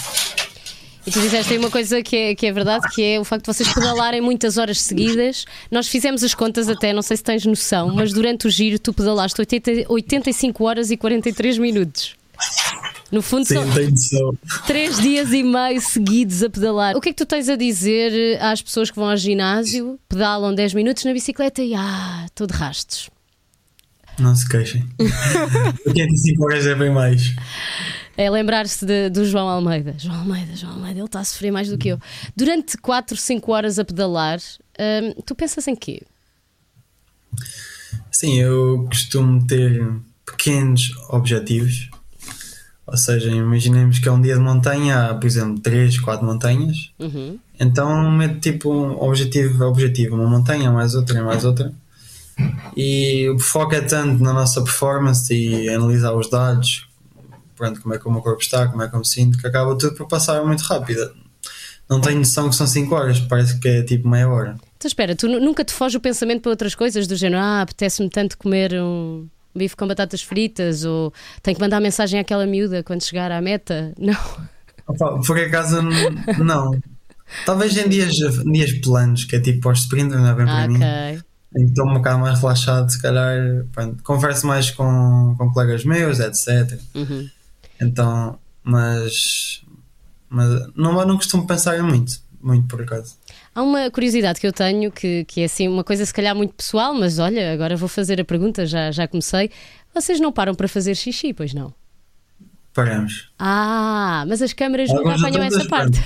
E 1.06 1.12
tu 1.12 1.20
disseste 1.20 1.51
aí 1.51 1.60
uma 1.60 1.70
coisa 1.70 2.01
que 2.01 2.15
é, 2.15 2.36
que 2.36 2.46
é 2.46 2.51
verdade, 2.53 2.88
que 2.94 3.03
é 3.03 3.20
o 3.20 3.25
facto 3.25 3.44
de 3.44 3.53
vocês 3.53 3.74
pedalarem 3.74 4.22
muitas 4.22 4.58
horas 4.58 4.80
seguidas. 4.80 5.46
Nós 5.70 5.89
fizemos 5.89 6.24
as 6.24 6.34
contas 6.34 6.70
até, 6.70 6.94
não 6.94 7.01
sei 7.01 7.18
se 7.18 7.24
tens 7.24 7.46
noção, 7.46 7.94
mas 7.94 8.13
durante 8.13 8.48
o 8.48 8.50
giro 8.50 8.80
tu 8.80 8.94
pedalaste 8.94 9.39
80, 9.39 9.92
85 9.92 10.63
horas 10.63 10.92
e 10.92 10.96
43 10.96 11.58
minutos. 11.58 12.15
No 13.13 13.22
fundo, 13.22 13.46
Sim, 13.46 13.96
são 13.96 14.36
três 14.65 15.00
dias 15.00 15.32
e 15.32 15.43
meio 15.43 15.79
seguidos 15.79 16.41
a 16.41 16.50
pedalar. 16.50 16.98
O 16.98 17.00
que 17.00 17.10
é 17.10 17.13
que 17.13 17.17
tu 17.24 17.27
tens 17.27 17.48
a 17.48 17.55
dizer 17.55 18.41
às 18.41 18.60
pessoas 18.60 18.89
que 18.89 18.96
vão 18.96 19.08
ao 19.08 19.15
ginásio, 19.15 20.00
pedalam 20.10 20.51
10 20.55 20.74
minutos 20.74 21.03
na 21.03 21.13
bicicleta 21.13 21.62
e 21.62 21.75
ah, 21.75 22.24
estou 22.25 22.48
de 22.48 22.55
rastos? 22.55 23.12
Não 24.17 24.36
se 24.36 24.50
queixem. 24.50 24.84
85 25.86 26.43
horas 26.43 26.65
é 26.65 26.74
bem 26.74 26.91
mais. 26.91 27.36
É 28.17 28.32
lembrar-se 28.32 28.84
do 29.12 29.24
João 29.25 29.48
Almeida. 29.48 29.93
João 30.00 30.22
Almeida, 30.22 30.55
João 30.55 30.74
Almeida, 30.74 30.98
ele 31.00 31.05
está 31.05 31.20
a 31.20 31.24
sofrer 31.24 31.51
mais 31.51 31.70
do 31.70 31.77
que 31.77 31.89
eu. 31.89 32.00
Durante 32.36 32.79
4, 32.79 33.15
5 33.15 33.51
horas 33.51 33.77
a 33.77 33.86
pedalar, 33.86 34.39
hum, 34.39 35.22
tu 35.24 35.36
pensas 35.36 35.67
em 35.67 35.75
quê? 35.75 36.01
Sim, 38.12 38.39
eu 38.39 38.88
costumo 38.88 39.46
ter 39.46 39.88
pequenos 40.25 40.91
objetivos. 41.10 41.91
Ou 42.85 42.97
seja, 42.97 43.29
imaginemos 43.29 43.99
que 43.99 44.09
é 44.09 44.11
um 44.11 44.21
dia 44.21 44.35
de 44.35 44.41
montanha, 44.41 45.05
há, 45.09 45.13
por 45.15 45.25
exemplo, 45.25 45.59
3, 45.59 45.99
4 45.99 46.25
montanhas. 46.25 46.91
Uhum. 46.99 47.39
Então 47.59 48.11
meto 48.11 48.39
tipo 48.39 48.73
um 48.73 49.01
objetivo 49.01 49.63
a 49.63 49.67
objetivo, 49.67 50.15
uma 50.15 50.27
montanha, 50.29 50.69
mais 50.71 50.93
outra, 50.95 51.23
mais 51.23 51.45
outra. 51.45 51.73
E 52.75 53.29
o 53.29 53.39
foco 53.39 53.75
é 53.75 53.81
tanto 53.81 54.21
na 54.23 54.33
nossa 54.33 54.61
performance 54.61 55.33
e 55.33 55.69
analisar 55.69 56.13
os 56.13 56.29
dados, 56.29 56.87
pronto, 57.55 57.79
como 57.81 57.93
é 57.93 57.99
que 57.99 58.07
o 58.07 58.11
meu 58.11 58.21
corpo 58.21 58.41
está, 58.41 58.67
como 58.67 58.81
é 58.83 58.89
que 58.89 58.95
eu 58.95 58.99
me 58.99 59.05
sinto, 59.07 59.37
que 59.37 59.47
acaba 59.47 59.77
tudo 59.77 59.95
por 59.95 60.07
passar 60.07 60.43
muito 60.43 60.61
rápido. 60.61 61.11
Não 61.89 62.01
tenho 62.01 62.19
noção 62.19 62.49
que 62.49 62.55
são 62.55 62.65
5 62.65 62.93
horas, 62.95 63.19
parece 63.19 63.59
que 63.59 63.67
é 63.67 63.83
tipo 63.83 64.07
meia 64.07 64.27
hora. 64.27 64.55
Então 64.77 64.87
espera, 64.87 65.15
tu 65.15 65.27
nu- 65.27 65.39
nunca 65.39 65.63
te 65.63 65.71
foge 65.73 65.95
o 65.97 66.01
pensamento 66.01 66.41
para 66.41 66.49
outras 66.51 66.73
coisas 66.75 67.07
do 67.07 67.15
género, 67.15 67.41
ah, 67.41 67.61
apetece-me 67.61 68.09
tanto 68.09 68.37
comer 68.37 68.73
um 68.81 69.27
bife 69.55 69.75
com 69.75 69.88
batatas 69.88 70.22
fritas 70.22 70.83
ou 70.86 71.13
tenho 71.41 71.55
que 71.55 71.62
mandar 71.62 71.79
mensagem 71.79 72.19
àquela 72.19 72.45
miúda 72.45 72.83
quando 72.83 73.03
chegar 73.03 73.31
à 73.31 73.41
meta? 73.41 73.93
Não. 74.00 74.13
Opa, 74.88 75.19
por 75.25 75.39
acaso 75.39 75.81
não. 76.39 76.77
Talvez 77.45 77.75
em 77.77 77.88
dias, 77.88 78.12
dias 78.12 78.74
planos, 78.81 79.24
que 79.24 79.38
é 79.38 79.39
tipo 79.39 79.62
pós-sprint, 79.62 80.13
não 80.13 80.27
é 80.27 80.36
bem 80.36 80.45
para 80.45 80.63
Ah, 80.63 80.67
mim. 80.67 81.63
estou 81.65 81.89
um 81.89 81.93
bocado 81.93 82.19
mais 82.19 82.39
relaxado, 82.39 82.89
se 82.91 83.01
calhar 83.01 83.65
pronto, 83.72 84.03
converso 84.03 84.45
mais 84.45 84.69
com, 84.72 85.36
com 85.38 85.50
colegas 85.53 85.86
meus, 85.86 86.19
etc. 86.19 86.77
Uhum. 86.95 87.29
Então, 87.81 88.38
mas, 88.62 89.63
mas 90.29 90.67
não, 90.75 90.93
não 91.05 91.15
costumo 91.15 91.48
pensar 91.48 91.81
muito, 91.81 92.19
muito 92.41 92.67
por 92.67 92.81
acaso. 92.81 93.15
Há 93.55 93.62
uma 93.62 93.91
curiosidade 93.91 94.39
que 94.39 94.48
eu 94.48 94.51
tenho 94.53 94.91
que, 94.91 95.25
que 95.25 95.41
é 95.41 95.45
assim 95.45 95.67
uma 95.67 95.83
coisa 95.83 96.05
se 96.05 96.13
calhar 96.13 96.36
muito 96.36 96.53
pessoal, 96.55 96.93
mas 96.93 97.19
olha, 97.19 97.53
agora 97.53 97.75
vou 97.77 97.88
fazer 97.88 98.19
a 98.19 98.25
pergunta, 98.25 98.65
já, 98.65 98.91
já 98.91 99.07
comecei. 99.07 99.51
Vocês 99.93 100.19
não 100.19 100.31
param 100.31 100.55
para 100.55 100.67
fazer 100.67 100.95
xixi, 100.95 101.33
pois 101.33 101.53
não? 101.53 101.74
Paramos. 102.74 103.29
Ah, 103.38 104.25
mas 104.27 104.41
as 104.41 104.53
câmaras 104.53 104.89
nunca 104.89 105.10
Alguns 105.12 105.24
apanham 105.24 105.43
atletas, 105.45 105.60
essa 105.60 105.69
parte. 105.69 106.03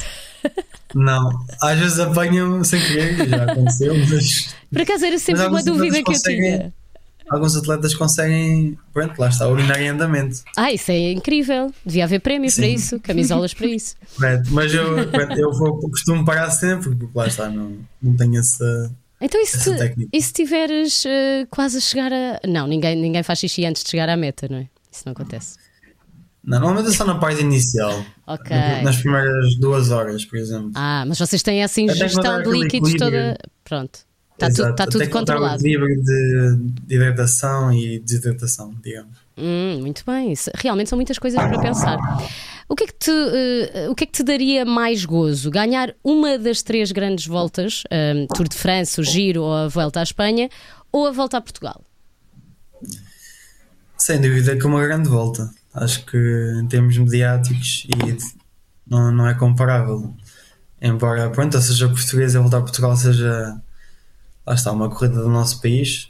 Não, 0.94 1.30
às 1.62 1.80
vezes 1.80 2.00
apanham 2.00 2.64
sem 2.64 2.80
querer, 2.82 3.30
já 3.30 3.44
aconteceu, 3.52 3.94
mas 4.10 4.54
Por 4.72 4.82
acaso 4.82 5.06
era 5.06 5.18
sempre 5.18 5.46
uma 5.46 5.64
dúvida 5.64 5.94
que 5.96 6.00
eu 6.00 6.04
conseguem- 6.06 6.58
tinha. 6.58 6.74
Alguns 7.30 7.56
atletas 7.56 7.94
conseguem, 7.96 8.78
pronto, 8.94 9.18
lá 9.20 9.30
está, 9.30 9.48
urinar 9.48 9.80
em 9.82 9.90
andamento. 9.90 10.44
Ah, 10.56 10.72
isso 10.72 10.92
é 10.92 11.12
incrível. 11.12 11.72
Devia 11.86 12.06
haver 12.06 12.20
prémio 12.20 12.50
para 12.54 12.64
Sim. 12.66 12.74
isso, 12.74 13.00
camisolas 13.00 13.54
para 13.54 13.68
isso. 13.68 13.96
Correto, 14.16 14.50
mas 14.52 14.74
eu, 14.74 15.10
pronto, 15.10 15.40
eu 15.40 15.52
vou, 15.54 15.80
costumo 15.90 16.24
parar 16.26 16.50
sempre, 16.50 16.96
porque 16.96 17.18
lá 17.18 17.28
está, 17.28 17.50
não, 17.50 17.78
não 18.02 18.16
tenho 18.16 18.40
essa. 18.40 18.92
Então, 19.20 19.42
e 19.42 19.46
se, 19.48 20.08
e 20.14 20.22
se 20.22 20.32
tiveres 20.34 21.04
eh, 21.06 21.48
quase 21.50 21.78
a 21.78 21.82
chegar 21.82 22.12
a. 22.14 22.40
Não, 22.48 22.68
ninguém, 22.68 22.96
ninguém 22.96 23.24
faz 23.24 23.40
xixi 23.40 23.66
antes 23.66 23.84
de 23.84 23.90
chegar 23.90 24.08
à 24.10 24.16
meta, 24.16 24.48
não 24.50 24.58
é? 24.60 24.68
Isso 24.92 25.04
não 25.06 25.14
acontece. 25.14 25.58
Não, 26.44 26.60
normalmente 26.60 26.90
é 26.90 26.94
só 26.96 27.04
na 27.04 27.16
parte 27.16 27.42
inicial, 27.42 28.06
Ok. 28.26 28.56
nas 28.84 28.98
primeiras 28.98 29.56
duas 29.56 29.92
horas, 29.92 30.24
por 30.24 30.38
exemplo. 30.38 30.72
Ah, 30.76 31.04
mas 31.06 31.20
vocês 31.20 31.44
têm 31.44 31.62
essa 31.62 31.82
ingestão 31.82 32.42
de 32.42 32.50
líquidos 32.50 32.94
equilíbrio. 32.94 32.98
toda. 32.98 33.38
Pronto. 33.66 34.00
Está 34.40 34.50
tudo, 34.52 34.70
está 34.70 34.86
tudo 34.86 35.04
o 35.04 35.10
controlado. 35.10 35.56
equilíbrio 35.66 36.04
de, 36.04 36.56
de 36.86 36.96
hidratação 36.96 37.74
e 37.74 37.98
desidratação, 38.00 38.72
digamos. 38.84 39.18
Hum, 39.36 39.80
muito 39.82 40.04
bem. 40.06 40.32
Isso- 40.32 40.52
Realmente 40.56 40.90
são 40.90 40.98
muitas 40.98 41.18
coisas 41.18 41.40
para 41.42 41.60
pensar. 41.60 41.98
O 42.70 42.76
que, 42.76 42.84
é 42.84 42.88
que 42.88 42.94
te, 42.94 43.12
eh, 43.12 43.88
o 43.90 43.96
que 43.96 44.04
é 44.04 44.08
que 44.08 44.14
te 44.14 44.24
daria 44.24 44.64
mais 44.66 45.06
gozo? 45.06 45.50
Ganhar 45.50 45.96
uma 46.04 46.38
das 46.38 46.62
três 46.62 46.92
grandes 46.92 47.26
voltas, 47.26 47.84
eh, 47.90 48.28
Tour 48.36 48.48
de 48.48 48.56
França, 48.58 49.02
o 49.02 49.04
Giro 49.04 49.42
ou 49.42 49.54
a 49.54 49.68
Volta 49.68 50.02
à 50.02 50.04
Espanha, 50.04 50.50
ou 50.92 51.08
a 51.08 51.12
Volta 51.12 51.38
a 51.38 51.42
Portugal? 51.42 51.82
Sem 53.98 54.22
dúvida 54.22 54.56
que 54.56 54.66
uma 54.66 54.82
grande 54.84 55.10
volta. 55.10 55.50
Acho 55.74 56.06
que 56.06 56.18
em 56.62 56.68
termos 56.68 56.98
mediáticos 56.98 57.86
e 57.90 58.18
não, 58.88 59.12
não 59.12 59.28
é 59.28 59.34
comparável. 59.34 60.14
Embora 60.82 61.30
pronto, 61.30 61.60
seja 61.62 61.88
portuguesa, 61.90 62.40
voltar 62.40 62.58
a 62.58 62.62
Portugal 62.62 62.96
seja 62.96 63.60
lá 64.48 64.54
está, 64.54 64.72
uma 64.72 64.90
corrida 64.90 65.22
do 65.22 65.30
nosso 65.30 65.62
país. 65.62 66.10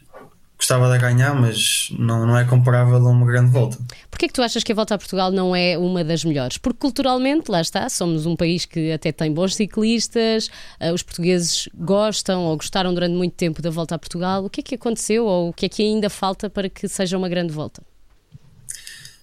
Gostava 0.58 0.92
de 0.92 0.98
ganhar, 0.98 1.36
mas 1.36 1.90
não, 2.00 2.26
não 2.26 2.36
é 2.36 2.44
comparável 2.44 2.96
a 2.96 3.10
uma 3.10 3.26
grande 3.28 3.52
volta. 3.52 3.78
Porquê 4.10 4.26
é 4.26 4.28
que 4.28 4.34
tu 4.34 4.42
achas 4.42 4.64
que 4.64 4.72
a 4.72 4.76
Volta 4.76 4.96
a 4.96 4.98
Portugal 4.98 5.32
não 5.32 5.56
é 5.56 5.78
uma 5.78 6.04
das 6.04 6.24
melhores? 6.24 6.58
Porque 6.58 6.80
culturalmente, 6.80 7.52
lá 7.52 7.62
está, 7.62 7.88
somos 7.90 8.26
um 8.26 8.36
país 8.36 8.66
que 8.66 8.92
até 8.92 9.12
tem 9.12 9.32
bons 9.32 9.54
ciclistas, 9.56 10.50
eh, 10.80 10.92
os 10.92 11.04
portugueses 11.04 11.70
gostam 11.76 12.44
ou 12.46 12.58
gostaram 12.58 12.92
durante 12.92 13.14
muito 13.14 13.34
tempo 13.34 13.62
da 13.62 13.70
Volta 13.70 13.94
a 13.96 14.00
Portugal. 14.00 14.46
O 14.46 14.50
que 14.50 14.62
é 14.62 14.64
que 14.64 14.76
aconteceu 14.76 15.26
ou 15.26 15.50
o 15.50 15.54
que 15.54 15.68
é 15.68 15.70
que 15.70 15.84
ainda 15.84 16.10
falta 16.10 16.50
para 16.50 16.68
que 16.68 16.88
seja 16.88 17.16
uma 17.18 17.30
grande 17.30 17.54
volta? 17.54 17.84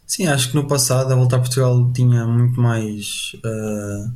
Sim, 0.06 0.28
acho 0.28 0.50
que 0.50 0.54
no 0.54 0.68
passado 0.68 1.12
a 1.12 1.16
volta 1.16 1.34
a 1.34 1.40
Portugal 1.40 1.90
tinha 1.92 2.24
muito 2.26 2.60
mais, 2.60 3.32
eh, 3.44 4.06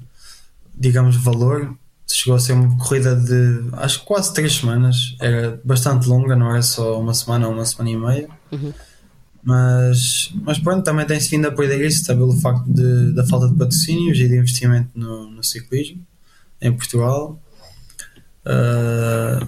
digamos, 0.72 1.16
valor. 1.16 1.76
Chegou 2.10 2.36
a 2.36 2.40
ser 2.40 2.54
uma 2.54 2.76
corrida 2.78 3.14
de 3.14 3.68
acho 3.74 4.00
que 4.00 4.06
quase 4.06 4.32
três 4.32 4.54
semanas. 4.56 5.14
Era 5.20 5.60
bastante 5.64 6.08
longa, 6.08 6.34
não 6.34 6.50
era 6.50 6.62
só 6.62 6.98
uma 7.00 7.12
semana 7.14 7.46
ou 7.48 7.54
uma 7.54 7.64
semana 7.66 7.90
e 7.90 7.96
meia. 7.96 8.28
Uhum. 8.50 8.72
Mas, 9.42 10.32
mas 10.42 10.58
pronto, 10.58 10.84
também 10.84 11.06
tem-se 11.06 11.30
vindo 11.30 11.46
a 11.46 11.52
perder 11.52 11.86
isso 11.86 12.04
pelo 12.06 12.32
facto 12.36 12.64
de, 12.66 13.12
da 13.14 13.24
falta 13.26 13.48
de 13.48 13.54
patrocínios 13.56 14.18
e 14.18 14.28
de 14.28 14.36
investimento 14.36 14.90
no, 14.94 15.30
no 15.30 15.42
ciclismo 15.44 16.04
em 16.60 16.72
Portugal. 16.72 17.40
Eh, 18.44 19.40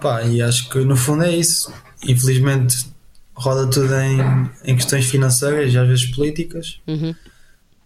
pá, 0.00 0.22
e 0.24 0.42
acho 0.42 0.68
que 0.68 0.78
no 0.80 0.96
fundo 0.96 1.24
é 1.24 1.34
isso. 1.34 1.72
Infelizmente 2.06 2.86
roda 3.34 3.66
tudo 3.70 3.94
em, 3.94 4.18
em 4.64 4.76
questões 4.76 5.06
financeiras 5.06 5.72
e 5.72 5.78
às 5.78 5.88
vezes 5.88 6.04
políticas, 6.14 6.78
Uhum. 6.86 7.14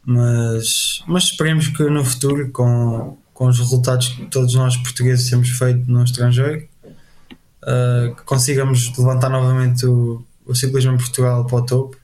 mas, 0.05 1.03
mas 1.07 1.25
esperemos 1.25 1.69
que 1.69 1.85
no 1.85 2.05
futuro, 2.05 2.51
com, 2.51 3.17
com 3.35 3.49
os 3.49 3.59
resultados 3.59 4.09
que 4.09 4.27
todos 4.27 4.55
nós 4.55 4.77
portugueses 4.77 5.29
temos 5.29 5.51
feito 5.51 5.91
no 5.91 6.03
estrangeiro, 6.05 6.67
eh, 7.67 8.15
que 8.17 8.23
consigamos 8.23 8.97
levantar 8.97 9.29
novamente 9.29 9.85
o, 9.85 10.25
o 10.47 10.55
ciclismo 10.55 10.93
em 10.93 10.97
Portugal 10.97 11.45
para 11.45 11.57
o 11.57 11.67
topo 11.67 11.97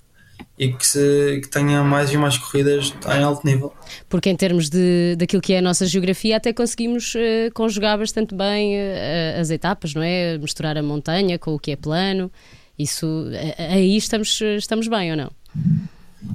e 0.59 0.73
que, 0.73 0.87
se, 0.87 1.41
que 1.43 1.49
tenha 1.49 1.83
mais 1.83 2.11
e 2.13 2.17
mais 2.17 2.37
corridas 2.37 2.93
em 3.07 3.23
alto 3.23 3.47
nível. 3.47 3.73
Porque 4.09 4.29
em 4.29 4.37
termos 4.37 4.69
de, 4.69 5.17
daquilo 5.17 5.41
que 5.41 5.53
é 5.53 5.59
a 5.59 5.63
nossa 5.63 5.87
geografia, 5.87 6.37
até 6.37 6.53
conseguimos 6.53 7.15
eh, 7.17 7.49
conjugar 7.55 7.97
bastante 7.97 8.35
bem 8.35 8.77
eh, 8.77 9.39
as 9.41 9.51
etapas, 9.51 9.95
não 9.95 10.03
é? 10.03 10.37
Misturar 10.37 10.77
a 10.77 10.83
montanha 10.83 11.39
com 11.39 11.55
o 11.55 11.59
que 11.59 11.71
é 11.71 11.77
plano. 11.77 12.31
Isso, 12.79 13.27
aí 13.59 13.97
estamos, 13.97 14.41
estamos 14.59 14.89
bem 14.89 15.11
ou 15.13 15.17
não? 15.17 15.31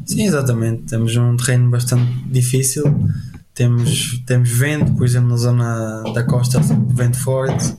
Sim, 0.05 0.25
exatamente. 0.25 0.83
Temos 0.83 1.15
um 1.17 1.35
terreno 1.35 1.69
bastante 1.69 2.11
difícil. 2.27 2.83
Temos, 3.55 4.21
temos 4.25 4.49
vento, 4.49 4.93
por 4.95 5.05
exemplo, 5.05 5.29
na 5.29 5.37
zona 5.37 6.03
da 6.13 6.23
costa, 6.23 6.59
vento 6.89 7.17
forte. 7.17 7.73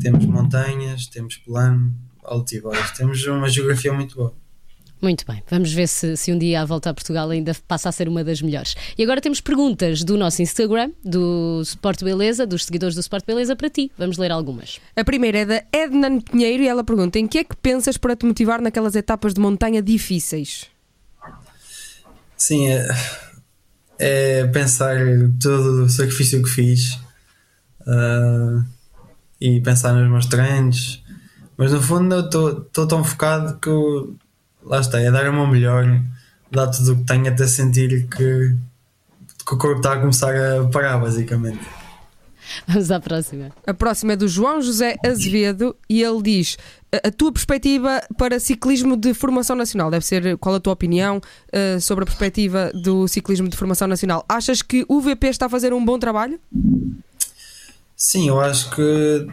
Temos 0.00 0.24
montanhas, 0.24 1.08
temos 1.08 1.36
plano, 1.38 1.92
altos 2.22 2.60
baixos. 2.60 2.96
Temos 2.96 3.26
uma 3.26 3.48
geografia 3.48 3.92
muito 3.92 4.14
boa. 4.14 4.32
Muito 5.00 5.24
bem, 5.26 5.42
vamos 5.48 5.72
ver 5.72 5.86
se, 5.86 6.16
se 6.16 6.32
um 6.32 6.38
dia 6.38 6.60
a 6.60 6.64
volta 6.64 6.90
a 6.90 6.94
Portugal 6.94 7.30
ainda 7.30 7.52
passa 7.68 7.88
a 7.88 7.92
ser 7.92 8.08
uma 8.08 8.24
das 8.24 8.42
melhores. 8.42 8.74
E 8.96 9.02
agora 9.02 9.20
temos 9.20 9.40
perguntas 9.40 10.02
do 10.02 10.16
nosso 10.16 10.42
Instagram, 10.42 10.90
do 11.04 11.60
Sport 11.62 12.02
Beleza, 12.02 12.44
dos 12.44 12.64
seguidores 12.64 12.96
do 12.96 13.00
Sport 13.00 13.24
Beleza, 13.24 13.54
para 13.54 13.70
ti. 13.70 13.92
Vamos 13.96 14.18
ler 14.18 14.32
algumas. 14.32 14.80
A 14.96 15.04
primeira 15.04 15.38
é 15.38 15.44
da 15.44 15.64
Edna 15.72 16.20
Pinheiro 16.20 16.64
e 16.64 16.68
ela 16.68 16.82
pergunta: 16.82 17.18
em 17.18 17.28
que 17.28 17.38
é 17.38 17.44
que 17.44 17.56
pensas 17.56 17.96
para 17.96 18.16
te 18.16 18.26
motivar 18.26 18.60
naquelas 18.60 18.96
etapas 18.96 19.34
de 19.34 19.40
montanha 19.40 19.80
difíceis? 19.80 20.66
Sim, 22.36 22.68
é, 22.68 22.88
é 23.98 24.46
pensar 24.46 24.96
todo 25.40 25.84
o 25.84 25.88
sacrifício 25.88 26.42
que 26.42 26.48
fiz 26.48 26.98
ah, 27.86 28.64
e 29.40 29.60
pensar 29.60 29.92
nos 29.92 30.10
meus 30.10 30.26
treinos. 30.26 31.02
Mas 31.56 31.72
no 31.72 31.82
fundo 31.82 32.14
eu 32.14 32.20
estou 32.26 32.86
tão 32.86 33.02
focado 33.02 33.58
que 33.58 33.68
eu, 33.68 34.16
lá 34.64 34.80
está, 34.80 35.00
é 35.00 35.10
dar 35.10 35.28
o 35.28 35.32
meu 35.32 35.46
melhor, 35.46 36.00
dar 36.50 36.68
tudo 36.68 36.92
o 36.92 36.96
que 36.98 37.04
tenho 37.04 37.28
até 37.28 37.46
sentir 37.46 38.06
que, 38.08 38.56
que 39.46 39.54
o 39.54 39.58
corpo 39.58 39.78
está 39.78 39.94
a 39.94 40.00
começar 40.00 40.34
a 40.34 40.68
parar, 40.68 40.98
basicamente. 40.98 41.60
Vamos 42.66 42.90
à 42.90 43.00
próxima. 43.00 43.50
A 43.66 43.74
próxima 43.74 44.12
é 44.12 44.16
do 44.16 44.28
João 44.28 44.60
José 44.62 44.96
Azevedo 45.04 45.76
e 45.88 46.02
ele 46.02 46.22
diz: 46.22 46.56
a, 46.92 47.10
tua 47.10 47.32
perspectiva 47.32 48.02
para 48.16 48.40
ciclismo 48.40 48.96
de 48.96 49.12
formação 49.14 49.54
nacional 49.54 49.90
deve 49.90 50.04
ser 50.04 50.36
qual 50.38 50.54
a 50.54 50.60
tua 50.60 50.72
opinião 50.72 51.20
eh, 51.52 51.78
sobre 51.80 52.02
a 52.04 52.06
perspectiva 52.06 52.70
do 52.72 53.06
ciclismo 53.06 53.48
de 53.48 53.56
formação 53.56 53.86
nacional? 53.86 54.24
Achas 54.28 54.62
que 54.62 54.84
o 54.88 55.00
VP 55.00 55.26
está 55.28 55.46
a 55.46 55.48
fazer 55.48 55.72
um 55.72 55.84
bom 55.84 55.98
trabalho? 55.98 56.40
Sim, 57.96 58.28
eu 58.28 58.40
acho 58.40 58.70
que 58.70 59.26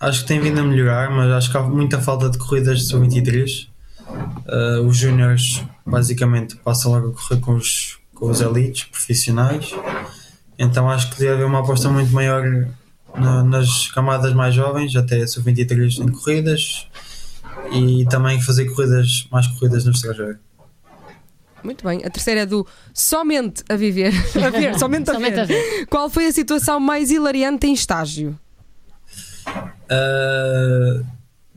acho 0.00 0.22
que 0.22 0.28
tem 0.28 0.40
vindo 0.40 0.60
a 0.60 0.64
melhorar, 0.64 1.10
mas 1.10 1.30
acho 1.30 1.50
que 1.50 1.56
há 1.56 1.62
muita 1.62 2.00
falta 2.00 2.28
de 2.28 2.38
corridas 2.38 2.80
de 2.80 2.86
sub-23. 2.86 3.68
Uh, 4.06 4.86
os 4.86 4.96
júniores 4.96 5.64
basicamente 5.86 6.56
passam 6.56 6.92
logo 6.92 7.08
a 7.08 7.12
correr 7.12 7.40
com 7.40 7.54
os, 7.54 7.98
com 8.14 8.30
os 8.30 8.40
elites 8.40 8.84
profissionais. 8.84 9.74
Então 10.58 10.90
acho 10.90 11.10
que 11.10 11.20
deve 11.20 11.32
haver 11.32 11.46
uma 11.46 11.60
aposta 11.60 11.88
muito 11.88 12.12
maior 12.12 12.44
na, 13.16 13.42
nas 13.42 13.88
camadas 13.90 14.32
mais 14.32 14.54
jovens, 14.54 14.94
até 14.96 15.26
sub-23 15.26 16.00
em 16.00 16.08
corridas 16.08 16.88
e 17.72 18.04
também 18.06 18.40
fazer 18.40 18.66
corridas, 18.66 19.26
mais 19.30 19.46
corridas 19.46 19.84
no 19.84 19.92
estrangeiro. 19.92 20.38
Muito 21.62 21.82
bem. 21.82 22.04
A 22.04 22.10
terceira 22.10 22.42
é 22.42 22.46
do 22.46 22.66
somente 22.92 23.64
a 23.68 23.76
viver. 23.76 24.12
A 24.44 24.50
ver, 24.50 24.78
somente 24.78 25.08
a, 25.10 25.14
Somente 25.14 25.34
ver. 25.34 25.40
a 25.40 25.44
ver. 25.44 25.86
Qual 25.86 26.10
foi 26.10 26.26
a 26.26 26.32
situação 26.32 26.78
mais 26.78 27.10
hilariante 27.10 27.66
em 27.66 27.72
estágio? 27.72 28.38
Uh, 29.46 31.04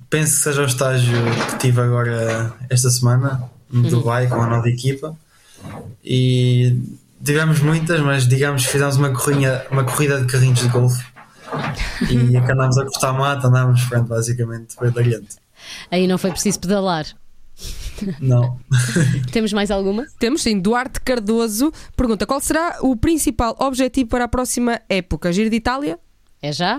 penso 0.09 0.37
que 0.37 0.43
seja 0.43 0.61
o 0.61 0.65
estágio 0.65 1.17
que 1.51 1.57
tive 1.59 1.81
agora 1.81 2.53
esta 2.69 2.89
semana 2.89 3.43
no 3.69 3.89
Dubai 3.89 4.27
com 4.27 4.41
a 4.41 4.47
nova 4.47 4.69
equipa 4.69 5.15
e 6.03 6.79
tivemos 7.23 7.59
muitas, 7.59 7.99
mas 7.99 8.25
digamos 8.27 8.65
que 8.65 8.71
fizemos 8.71 8.95
uma 8.95 9.09
corrida, 9.09 9.67
uma 9.69 9.83
corrida 9.83 10.21
de 10.21 10.27
carrinhos 10.27 10.59
de 10.59 10.69
golfe 10.69 11.03
e 12.03 12.29
que 12.41 12.51
andámos 12.51 12.77
a 12.77 12.85
cortar 12.85 13.13
mata, 13.13 13.47
andámos 13.47 13.83
pronto, 13.85 14.07
basicamente 14.07 14.75
foi 14.75 14.89
hilariante. 14.89 15.37
Aí 15.91 16.07
não 16.07 16.17
foi 16.17 16.31
preciso 16.31 16.59
pedalar. 16.59 17.05
Não. 18.19 18.59
Temos 19.31 19.51
mais 19.51 19.71
alguma? 19.71 20.05
Temos 20.19 20.43
sim, 20.43 20.59
Duarte 20.59 21.01
Cardoso 21.01 21.71
pergunta: 21.95 22.25
qual 22.25 22.39
será 22.39 22.77
o 22.81 22.95
principal 22.95 23.55
objetivo 23.59 24.09
para 24.09 24.25
a 24.25 24.27
próxima 24.27 24.79
época? 24.87 25.33
Giro 25.33 25.49
de 25.49 25.55
Itália? 25.55 25.99
É 26.41 26.51
já? 26.51 26.77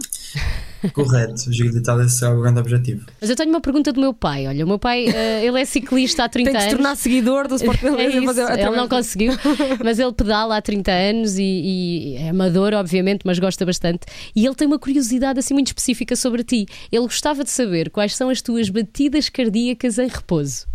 Correto, 0.93 1.49
o 1.49 1.53
Giro 1.53 1.73
de 1.73 1.79
Itália 1.79 2.09
será 2.09 2.33
o 2.35 2.41
grande 2.41 2.61
objetivo. 2.61 3.07
Mas 3.21 3.29
eu 3.31 3.37
tenho 3.37 3.51
uma 3.51 3.61
pergunta 3.61 3.93
do 3.93 4.01
meu 4.01 4.15
pai. 4.15 4.47
Olha, 4.47 4.65
o 4.65 4.69
meu 4.69 4.79
pai, 4.79 5.07
eh, 5.07 5.45
ele 5.47 5.61
é 5.61 5.65
ciclista 5.65 6.25
há 6.25 6.29
30 6.29 6.51
Tem 6.51 6.55
que 6.55 6.63
se 6.63 6.69
anos. 6.69 6.79
tornar 6.79 6.97
seguidor 6.97 7.49
do 7.49 7.57
Sport 7.57 7.83
É 7.99 8.05
e 8.05 8.17
isso, 8.17 8.25
fazer 8.25 8.59
ele 8.59 8.77
não 8.77 8.89
conseguiu, 8.89 9.33
mas 9.85 9.99
ele 9.99 10.13
pedala 10.13 10.57
há 10.57 10.63
30 10.63 10.91
anos 10.91 11.39
e, 11.39 11.43
e 11.43 12.17
é 12.17 12.29
amador, 12.31 12.75
obviamente, 12.75 13.23
mas 13.25 13.39
gosta 13.39 13.65
bastante. 13.67 14.07
E 14.35 14.45
ele 14.47 14.55
tem 14.55 14.67
uma 14.67 14.79
curiosidade 14.79 15.39
assim 15.39 15.55
muito 15.55 15.69
específica 15.69 16.15
sobre 16.15 16.45
ti. 16.45 16.67
Ele 16.93 17.03
gostava 17.03 17.43
de 17.43 17.51
saber 17.51 17.91
quais 17.91 18.15
são 18.15 18.29
as 18.31 18.41
tuas 18.41 18.69
batidas 18.69 19.29
cardíacas 19.29 19.99
em 19.99 20.09
repouso. 20.09 20.67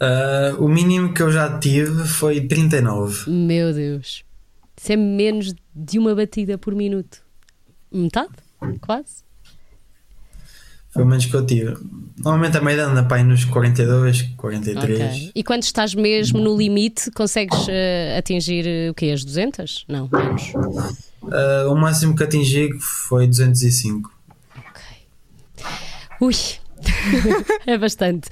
Uh, 0.00 0.62
o 0.62 0.68
mínimo 0.68 1.12
que 1.12 1.20
eu 1.20 1.32
já 1.32 1.58
tive 1.58 2.06
foi 2.06 2.40
39. 2.46 3.28
Meu 3.28 3.72
Deus, 3.72 4.22
isso 4.80 4.92
é 4.92 4.96
menos 4.96 5.52
de 5.74 5.98
uma 5.98 6.14
batida 6.14 6.56
por 6.56 6.72
minuto. 6.74 7.18
Metade? 7.92 8.30
Quase. 8.80 9.28
Foi 10.90 11.02
o 11.02 11.06
menos 11.06 11.26
que 11.26 11.34
eu 11.34 11.44
tive. 11.44 11.76
Normalmente 12.18 12.56
a 12.56 12.60
média 12.60 12.86
anda 12.86 13.04
para 13.04 13.18
aí 13.18 13.24
nos 13.24 13.44
42, 13.44 14.22
43. 14.36 15.00
Ok. 15.00 15.32
E 15.34 15.44
quando 15.44 15.62
estás 15.62 15.94
mesmo 15.94 16.40
no 16.40 16.56
limite, 16.56 17.10
consegues 17.10 17.66
eh, 17.68 18.16
atingir 18.18 18.66
eh, 18.66 18.90
o 18.90 18.94
quê? 18.94 19.10
As 19.12 19.24
200? 19.24 19.84
Não, 19.86 20.08
menos. 20.10 20.52
Uh, 21.22 21.70
o 21.70 21.76
máximo 21.76 22.16
que 22.16 22.24
atingi 22.24 22.70
foi 22.80 23.26
205. 23.26 24.10
Ui, 26.20 26.34
é 27.66 27.78
bastante. 27.78 28.28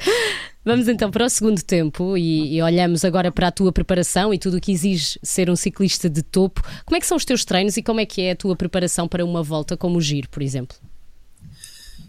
Vamos 0.66 0.88
então 0.88 1.12
para 1.12 1.24
o 1.24 1.30
segundo 1.30 1.62
tempo 1.62 2.16
e, 2.16 2.56
e 2.56 2.60
olhamos 2.60 3.04
agora 3.04 3.30
para 3.30 3.46
a 3.46 3.52
tua 3.52 3.70
preparação 3.70 4.34
e 4.34 4.38
tudo 4.38 4.56
o 4.56 4.60
que 4.60 4.72
exige 4.72 5.16
ser 5.22 5.48
um 5.48 5.54
ciclista 5.54 6.10
de 6.10 6.24
topo. 6.24 6.60
Como 6.84 6.96
é 6.96 7.00
que 7.00 7.06
são 7.06 7.16
os 7.16 7.24
teus 7.24 7.44
treinos 7.44 7.76
e 7.76 7.84
como 7.84 8.00
é 8.00 8.04
que 8.04 8.22
é 8.22 8.32
a 8.32 8.36
tua 8.36 8.56
preparação 8.56 9.06
para 9.06 9.24
uma 9.24 9.44
volta 9.44 9.76
como 9.76 9.96
o 9.96 10.00
Giro, 10.00 10.28
por 10.28 10.42
exemplo? 10.42 10.76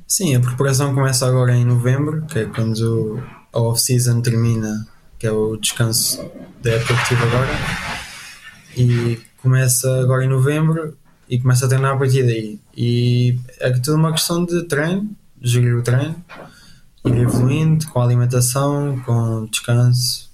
Sim, 0.08 0.36
a 0.36 0.40
preparação 0.40 0.96
começa 0.96 1.28
agora 1.28 1.56
em 1.56 1.64
novembro, 1.64 2.26
que 2.26 2.40
é 2.40 2.46
quando 2.46 3.22
a 3.54 3.62
off-season 3.62 4.22
termina, 4.22 4.88
que 5.20 5.28
é 5.28 5.32
o 5.32 5.56
descanso 5.56 6.18
da 6.64 6.72
época 6.72 6.96
que 6.96 7.10
tive 7.10 7.22
agora. 7.22 7.52
E 8.76 9.20
começa 9.40 10.02
agora 10.02 10.26
em 10.26 10.30
novembro 10.30 10.98
e 11.30 11.40
começa 11.40 11.68
a 11.68 11.70
treinar 11.70 11.94
a 11.94 11.98
partir 11.98 12.24
daí. 12.24 12.60
E 12.76 13.40
é 13.60 13.70
tudo 13.70 13.98
uma 13.98 14.14
questão 14.14 14.44
de 14.44 14.64
treino, 14.64 15.12
gerir 15.44 15.78
o 15.78 15.84
treino, 15.84 16.16
ir 17.06 17.16
evoluindo 17.18 17.88
com 17.90 18.02
alimentação, 18.02 19.00
com 19.06 19.46
descanso, 19.46 20.30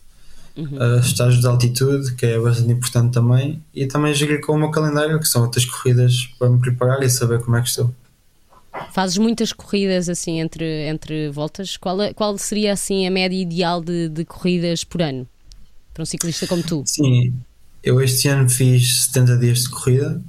uh, 0.57 0.99
estágios 0.99 1.41
de 1.41 1.47
altitude, 1.47 2.15
que 2.15 2.25
é 2.25 2.39
bastante 2.39 2.71
importante 2.71 3.13
também, 3.13 3.63
e 3.73 3.85
também 3.85 4.13
gerir 4.13 4.41
com 4.41 4.53
o 4.53 4.57
meu 4.57 4.71
calendário, 4.71 5.19
que 5.19 5.27
são 5.27 5.43
outras 5.43 5.65
corridas 5.65 6.27
para 6.39 6.49
me 6.49 6.59
preparar 6.59 7.01
e 7.03 7.09
saber 7.09 7.39
como 7.41 7.55
é 7.57 7.61
que 7.61 7.69
estou. 7.69 7.93
Fazes 8.91 9.17
muitas 9.19 9.53
corridas 9.53 10.09
assim 10.09 10.39
entre, 10.39 10.87
entre 10.87 11.29
voltas. 11.29 11.77
Qual, 11.77 12.01
é- 12.01 12.13
qual 12.13 12.35
seria 12.37 12.73
assim 12.73 13.05
a 13.05 13.11
média 13.11 13.37
ideal 13.39 13.81
de, 13.83 14.09
de 14.09 14.25
corridas 14.25 14.83
por 14.83 15.01
ano 15.01 15.27
para 15.93 16.01
um 16.01 16.05
ciclista 16.05 16.47
como 16.47 16.63
tu? 16.63 16.83
Sim, 16.87 17.33
eu 17.83 18.01
este 18.01 18.27
ano 18.27 18.49
fiz 18.49 19.05
70 19.05 19.37
dias 19.37 19.59
de 19.63 19.69
corrida, 19.69 20.21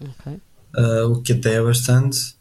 Ok. 0.00 0.32
uh, 0.76 1.12
o 1.12 1.22
que 1.22 1.32
até 1.32 1.54
é 1.54 1.62
bastante, 1.62 2.34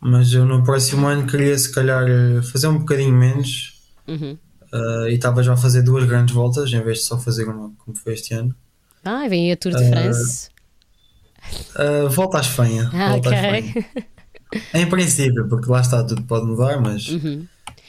mas 0.00 0.32
eu 0.32 0.44
no 0.44 0.62
próximo 0.64 1.06
ano 1.06 1.26
queria 1.26 1.56
se 1.58 1.72
calhar 1.72 2.04
uh, 2.04 2.42
fazer 2.42 2.68
um 2.68 2.78
bocadinho 2.78 3.12
menos 3.12 3.76
Uhum. 4.06 4.38
uh, 4.72 5.08
e 5.08 5.14
estava 5.14 5.42
já 5.42 5.52
a 5.52 5.56
fazer 5.56 5.82
duas 5.82 6.04
grandes 6.04 6.34
voltas 6.34 6.72
em 6.72 6.82
vez 6.82 6.98
de 6.98 7.04
só 7.04 7.18
fazer 7.18 7.44
uma, 7.48 7.70
como 7.78 7.96
foi 7.96 8.14
este 8.14 8.32
ano. 8.34 8.54
Ah, 9.04 9.26
vem 9.28 9.52
a 9.52 9.56
Tour 9.56 9.74
de 9.76 9.88
France. 9.88 10.48
Uh, 11.76 12.08
volta 12.10 12.38
à 12.38 12.40
Espanha. 12.40 12.90
Ah, 12.92 13.10
volta 13.12 13.28
à 13.30 13.32
ok. 13.38 13.58
Espanha. 13.58 13.86
Em 14.74 14.88
princípio, 14.88 15.46
porque 15.48 15.70
lá 15.70 15.80
está, 15.80 16.02
tudo 16.04 16.22
pode 16.22 16.46
mudar, 16.46 16.80
mas 16.80 17.06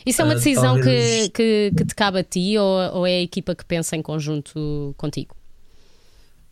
Isso 0.05 0.21
é 0.21 0.25
uma 0.25 0.35
decisão 0.35 0.75
que, 0.75 0.81
talvez- 0.83 1.27
que, 1.29 1.73
que 1.77 1.85
te 1.85 1.95
cabe 1.95 2.19
a 2.19 2.23
ti 2.23 2.57
ou, 2.57 2.97
ou 2.97 3.07
é 3.07 3.11
a 3.17 3.21
equipa 3.21 3.55
que 3.55 3.63
pensa 3.63 3.95
em 3.95 4.01
conjunto 4.01 4.93
contigo? 4.97 5.35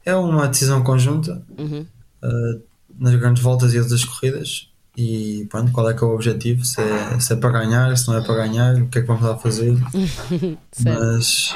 é 0.05 0.15
uma 0.15 0.47
decisão 0.47 0.81
conjunta 0.83 1.43
Uhum. 1.57 1.85
uh, 2.23 2.61
nas 2.97 3.13
grandes 3.15 3.43
voltas 3.43 3.73
e 3.73 3.79
outras 3.79 4.05
corridas. 4.05 4.69
E 4.97 5.45
pronto, 5.49 5.71
qual 5.71 5.87
é 5.89 5.93
que 5.93 6.03
é 6.03 6.07
o 6.07 6.15
objetivo? 6.15 6.65
Se 6.65 6.81
é, 6.81 7.19
se 7.19 7.31
é 7.33 7.35
para 7.35 7.51
ganhar, 7.51 7.95
se 7.95 8.07
não 8.07 8.17
é 8.17 8.21
para 8.21 8.35
ganhar, 8.35 8.75
o 8.75 8.87
que 8.87 8.97
é 8.97 9.01
que 9.01 9.07
vamos 9.07 9.21
lá 9.23 9.37
fazer? 9.37 9.75
Mas 10.83 11.55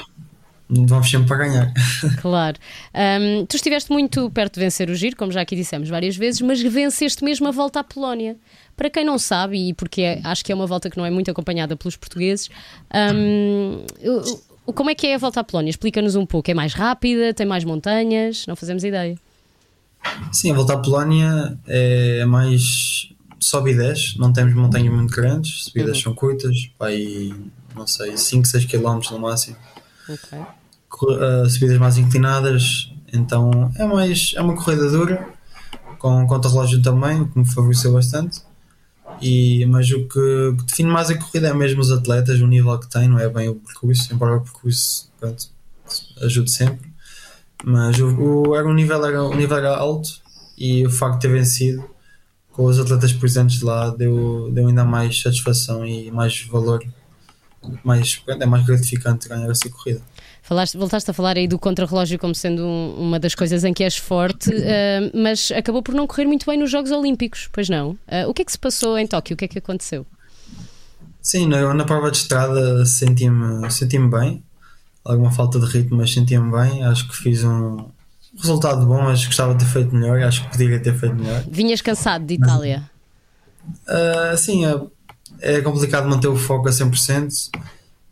vamos 0.69 1.09
sempre 1.09 1.27
para 1.27 1.37
ganhar. 1.37 1.73
Claro. 2.21 2.57
Ahm, 2.93 3.45
tu 3.47 3.55
estiveste 3.55 3.91
muito 3.91 4.29
perto 4.29 4.53
de 4.55 4.59
vencer 4.61 4.89
o 4.91 4.95
giro, 4.95 5.15
como 5.15 5.31
já 5.31 5.41
aqui 5.41 5.55
dissemos 5.55 5.89
várias 5.89 6.15
vezes, 6.15 6.39
mas 6.41 6.61
venceste 6.61 7.23
mesmo 7.23 7.47
a 7.47 7.51
volta 7.51 7.79
à 7.79 7.83
Polónia. 7.83 8.37
Para 8.77 8.89
quem 8.89 9.03
não 9.03 9.17
sabe, 9.17 9.57
e 9.69 9.73
porque 9.73 10.01
é- 10.01 10.21
acho 10.23 10.45
que 10.45 10.51
é 10.51 10.55
uma 10.55 10.67
volta 10.67 10.89
que 10.89 10.97
não 10.97 11.05
é 11.05 11.09
muito 11.11 11.29
acompanhada 11.31 11.75
pelos 11.75 11.95
portugueses, 11.97 12.47
o- 14.65 14.73
como 14.73 14.89
é 14.91 14.95
que 14.95 15.07
é 15.07 15.15
a 15.15 15.17
volta 15.17 15.39
à 15.39 15.43
Polónia? 15.43 15.69
Explica-nos 15.71 16.15
um 16.15 16.25
pouco. 16.25 16.49
É 16.49 16.53
mais 16.53 16.73
rápida? 16.73 17.33
Tem 17.33 17.45
mais 17.45 17.63
montanhas? 17.63 18.45
Não 18.47 18.55
fazemos 18.55 18.83
ideia. 18.83 19.15
Sim, 20.31 20.51
a 20.51 20.53
volta 20.55 20.73
à 20.73 20.77
Polónia 20.77 21.57
é 21.67 22.23
mais 22.25 23.10
sobe 23.41 23.71
e 23.71 23.75
desce, 23.75 24.17
não 24.19 24.31
temos 24.31 24.53
montanhas 24.53 24.93
muito 24.93 25.13
grandes, 25.13 25.65
subidas 25.65 25.97
Uhum. 25.97 26.03
são 26.03 26.13
curtas, 26.13 26.69
vai, 26.79 27.33
não 27.75 27.87
sei, 27.87 28.15
5, 28.15 28.47
6 28.47 28.65
km 28.65 28.99
no 29.11 29.19
máximo. 29.19 29.57
Uh, 30.09 31.49
subidas 31.49 31.77
mais 31.77 31.97
inclinadas, 31.97 32.91
então 33.11 33.71
é 33.75 33.85
mais 33.85 34.33
é 34.35 34.41
uma 34.41 34.55
corrida 34.55 34.89
dura, 34.89 35.27
com 35.97 36.27
contra-relógio 36.27 36.81
também, 36.81 37.25
que 37.25 37.39
me 37.39 37.45
favoreceu 37.45 37.93
bastante. 37.93 38.41
E, 39.21 39.65
mas 39.65 39.89
o 39.91 40.07
que, 40.07 40.55
que 40.57 40.63
define 40.67 40.89
mais 40.89 41.09
a 41.09 41.17
corrida 41.17 41.49
é 41.49 41.53
mesmo 41.53 41.81
os 41.81 41.91
atletas, 41.91 42.39
o 42.41 42.47
nível 42.47 42.77
que 42.79 42.89
têm, 42.89 43.07
não 43.07 43.19
é 43.19 43.27
bem 43.29 43.49
o 43.49 43.55
percurso, 43.55 44.13
embora 44.13 44.37
o 44.37 44.41
percurso 44.41 45.11
pronto, 45.19 45.47
ajude 46.21 46.51
sempre. 46.51 46.91
Mas 47.63 47.99
o, 47.99 48.07
o, 48.07 48.55
era 48.55 48.67
um 48.67 48.73
nível, 48.73 49.05
era, 49.05 49.23
o 49.23 49.35
nível 49.35 49.57
era 49.57 49.75
alto 49.75 50.09
e 50.57 50.85
o 50.85 50.89
facto 50.89 51.15
de 51.15 51.21
ter 51.21 51.33
vencido 51.33 51.83
com 52.51 52.65
os 52.65 52.79
atletas 52.79 53.13
presentes 53.13 53.61
lá 53.61 53.89
deu, 53.89 54.49
deu 54.51 54.67
ainda 54.67 54.83
mais 54.83 55.21
satisfação 55.21 55.85
e 55.85 56.11
mais 56.11 56.41
valor. 56.43 56.83
Mais, 57.83 58.19
é 58.27 58.45
mais 58.47 58.65
gratificante 58.65 59.29
ganhar 59.29 59.47
essa 59.49 59.69
corrida. 59.69 60.01
Falaste, 60.41 60.75
voltaste 60.77 61.11
a 61.11 61.13
falar 61.13 61.37
aí 61.37 61.47
do 61.47 61.59
contrarrelógio 61.59 62.17
como 62.17 62.33
sendo 62.33 62.65
um- 62.65 62.95
uma 62.97 63.19
das 63.19 63.35
coisas 63.35 63.63
em 63.63 63.71
que 63.71 63.83
és 63.83 63.95
forte, 63.97 64.49
ah, 64.51 65.11
mas 65.13 65.51
acabou 65.51 65.83
por 65.83 65.93
não 65.93 66.07
correr 66.07 66.25
muito 66.25 66.43
bem 66.47 66.57
nos 66.57 66.71
Jogos 66.71 66.89
Olímpicos, 66.91 67.47
pois 67.53 67.69
não? 67.69 67.95
Ah, 68.07 68.27
o 68.27 68.33
que 68.33 68.41
é 68.41 68.45
que 68.45 68.51
se 68.51 68.57
passou 68.57 68.97
em 68.97 69.05
Tóquio? 69.05 69.35
O 69.35 69.37
que 69.37 69.45
é 69.45 69.47
que 69.47 69.59
aconteceu? 69.59 70.05
Sim, 71.21 71.47
na, 71.47 71.71
na 71.75 71.85
prova 71.85 72.09
de 72.09 72.17
estrada 72.17 72.83
senti-me 72.85 73.69
senti 73.69 73.99
bem. 73.99 74.43
Alguma 75.05 75.31
falta 75.31 75.59
de 75.59 75.65
ritmo, 75.67 75.97
mas 75.97 76.11
sentia-me 76.11 76.51
bem. 76.51 76.83
Acho 76.83 77.07
que 77.07 77.15
fiz 77.15 77.43
um 77.43 77.85
resultado 78.41 78.85
bom, 78.85 79.01
mas 79.03 79.25
gostava 79.25 79.53
de 79.53 79.63
ter 79.63 79.71
feito 79.71 79.95
melhor. 79.95 80.21
Acho 80.21 80.43
que 80.43 80.51
poderia 80.51 80.79
ter 80.79 80.93
feito 80.93 81.15
melhor. 81.15 81.43
Vinhas 81.49 81.81
cansado 81.81 82.25
de 82.25 82.33
Itália? 82.35 82.89
Ah, 83.87 84.35
sim, 84.37 84.65
é, 84.65 84.81
é 85.39 85.61
complicado 85.61 86.07
manter 86.09 86.27
o 86.27 86.35
foco 86.35 86.67
a 86.67 86.71
100%. 86.71 87.49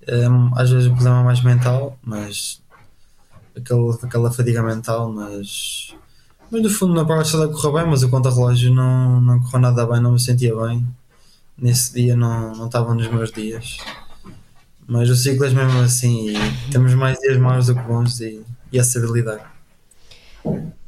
É, 0.07 0.25
às 0.55 0.69
vezes 0.71 0.87
o 0.87 0.93
problema 0.93 1.21
é 1.21 1.23
mais 1.23 1.43
mental, 1.43 1.97
mas 2.03 2.61
aquele, 3.55 3.97
aquela 4.01 4.31
fadiga 4.31 4.63
mental, 4.63 5.11
mas, 5.11 5.95
mas 6.49 6.63
no 6.63 6.69
fundo 6.69 6.93
na 6.93 7.05
prova 7.05 7.21
estrada 7.21 7.47
correu 7.49 7.73
bem, 7.73 7.87
mas 7.87 8.01
o 8.01 8.09
contra-relógio 8.09 8.73
não, 8.73 9.21
não 9.21 9.39
correu 9.39 9.59
nada 9.59 9.85
bem, 9.85 10.01
não 10.01 10.13
me 10.13 10.19
sentia 10.19 10.55
bem. 10.55 10.85
Nesse 11.57 11.93
dia 11.93 12.15
não, 12.15 12.55
não 12.55 12.67
estava 12.67 12.93
nos 12.95 13.07
meus 13.09 13.31
dias. 13.31 13.77
Mas 14.87 15.09
o 15.09 15.15
ciclo 15.15 15.45
é 15.45 15.49
mesmo 15.49 15.79
assim 15.81 16.29
e 16.29 16.71
temos 16.71 16.93
mais 16.95 17.19
dias 17.19 17.37
maus 17.37 17.67
do 17.67 17.75
que 17.75 17.81
bons 17.81 18.19
e, 18.21 18.41
e 18.71 18.79
a 18.79 18.83
saber 18.83 19.11
lidar. 19.11 19.58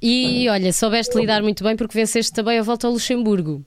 E 0.01 0.49
olha, 0.49 0.73
soubeste 0.73 1.17
lidar 1.17 1.41
muito 1.41 1.63
bem 1.63 1.75
porque 1.75 1.97
venceste 1.97 2.33
também 2.33 2.57
a 2.57 2.63
volta 2.63 2.87
ao 2.87 2.93
Luxemburgo. 2.93 3.63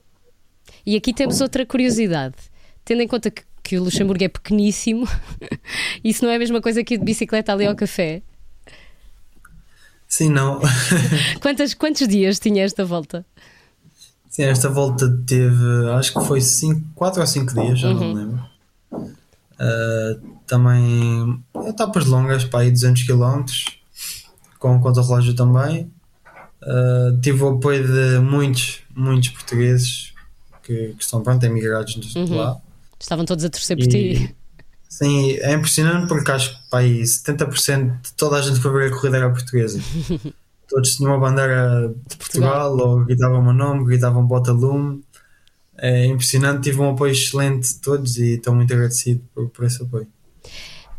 E 0.85 0.95
aqui 0.95 1.13
temos 1.13 1.41
outra 1.41 1.65
curiosidade. 1.65 2.35
Tendo 2.83 3.01
em 3.01 3.07
conta 3.07 3.31
que, 3.31 3.43
que 3.63 3.77
o 3.77 3.83
Luxemburgo 3.83 4.23
é 4.23 4.27
pequeníssimo, 4.27 5.07
isso 6.03 6.23
não 6.23 6.31
é 6.31 6.35
a 6.35 6.39
mesma 6.39 6.61
coisa 6.61 6.83
que 6.83 6.95
ir 6.95 6.97
de 6.97 7.05
bicicleta 7.05 7.53
ali 7.53 7.65
ao 7.65 7.75
café. 7.75 8.21
Sim, 10.07 10.29
não. 10.29 10.61
Quantas, 11.41 11.73
quantos 11.73 12.07
dias 12.07 12.39
tinha 12.39 12.63
esta 12.63 12.85
volta? 12.85 13.25
Sim, 14.29 14.43
esta 14.43 14.69
volta 14.69 15.09
teve, 15.25 15.89
acho 15.93 16.13
que 16.13 16.25
foi 16.25 16.39
4 16.93 17.21
ou 17.21 17.27
5 17.27 17.53
dias, 17.53 17.79
já 17.79 17.93
não 17.93 18.01
me 18.01 18.13
lembro. 18.13 18.45
Uh, 18.91 20.35
também 20.45 21.41
etapas 21.67 22.05
longas, 22.05 22.43
para 22.43 22.61
aí 22.61 22.71
200 22.71 23.03
km, 23.03 23.45
com 24.73 24.79
conta-relógio 24.81 25.35
também. 25.35 25.91
Uh, 26.63 27.19
tive 27.21 27.43
o 27.43 27.49
apoio 27.49 27.85
de 27.85 28.19
muitos, 28.19 28.79
muitos 28.95 29.29
portugueses 29.29 30.13
que, 30.63 30.93
que 30.97 31.03
estão 31.03 31.21
pronto, 31.21 31.43
emigrados 31.43 31.93
de 31.93 32.17
Uhum. 32.17 32.35
lá. 32.35 32.57
Estavam 32.99 33.25
todos 33.25 33.43
a 33.45 33.49
torcer 33.49 33.77
por 33.77 33.83
E- 33.85 33.87
ti. 33.87 34.35
Sim, 34.89 35.31
é 35.41 35.53
impressionante 35.53 36.07
porque 36.07 36.31
acho 36.31 36.51
que 36.55 36.69
pá, 36.69 36.79
aí 36.79 37.01
70% 37.03 38.01
de 38.01 38.13
toda 38.13 38.37
a 38.37 38.41
gente 38.41 38.55
que 38.55 38.61
foi 38.61 38.71
ver 38.71 38.91
a 38.91 38.95
corrida 38.95 39.17
era 39.17 39.29
portuguesa. 39.29 39.79
Todos 40.67 40.95
tinham 40.95 41.11
uma 41.11 41.19
bandeira 41.19 41.93
de 42.07 42.15
Portugal, 42.17 42.75
ou 42.75 43.05
gritavam 43.05 43.39
o 43.39 43.43
meu 43.43 43.53
nome, 43.53 43.85
gritavam 43.85 44.25
bota 44.25 44.51
lume. 44.51 45.03
É 45.77 46.05
impressionante, 46.07 46.63
tive 46.63 46.79
um 46.81 46.89
apoio 46.91 47.11
excelente 47.11 47.67
de 47.73 47.79
todos 47.81 48.17
e 48.17 48.35
estou 48.35 48.55
muito 48.55 48.73
agradecido 48.73 49.21
por, 49.33 49.49
por 49.49 49.65
esse 49.65 49.83
apoio. 49.83 50.07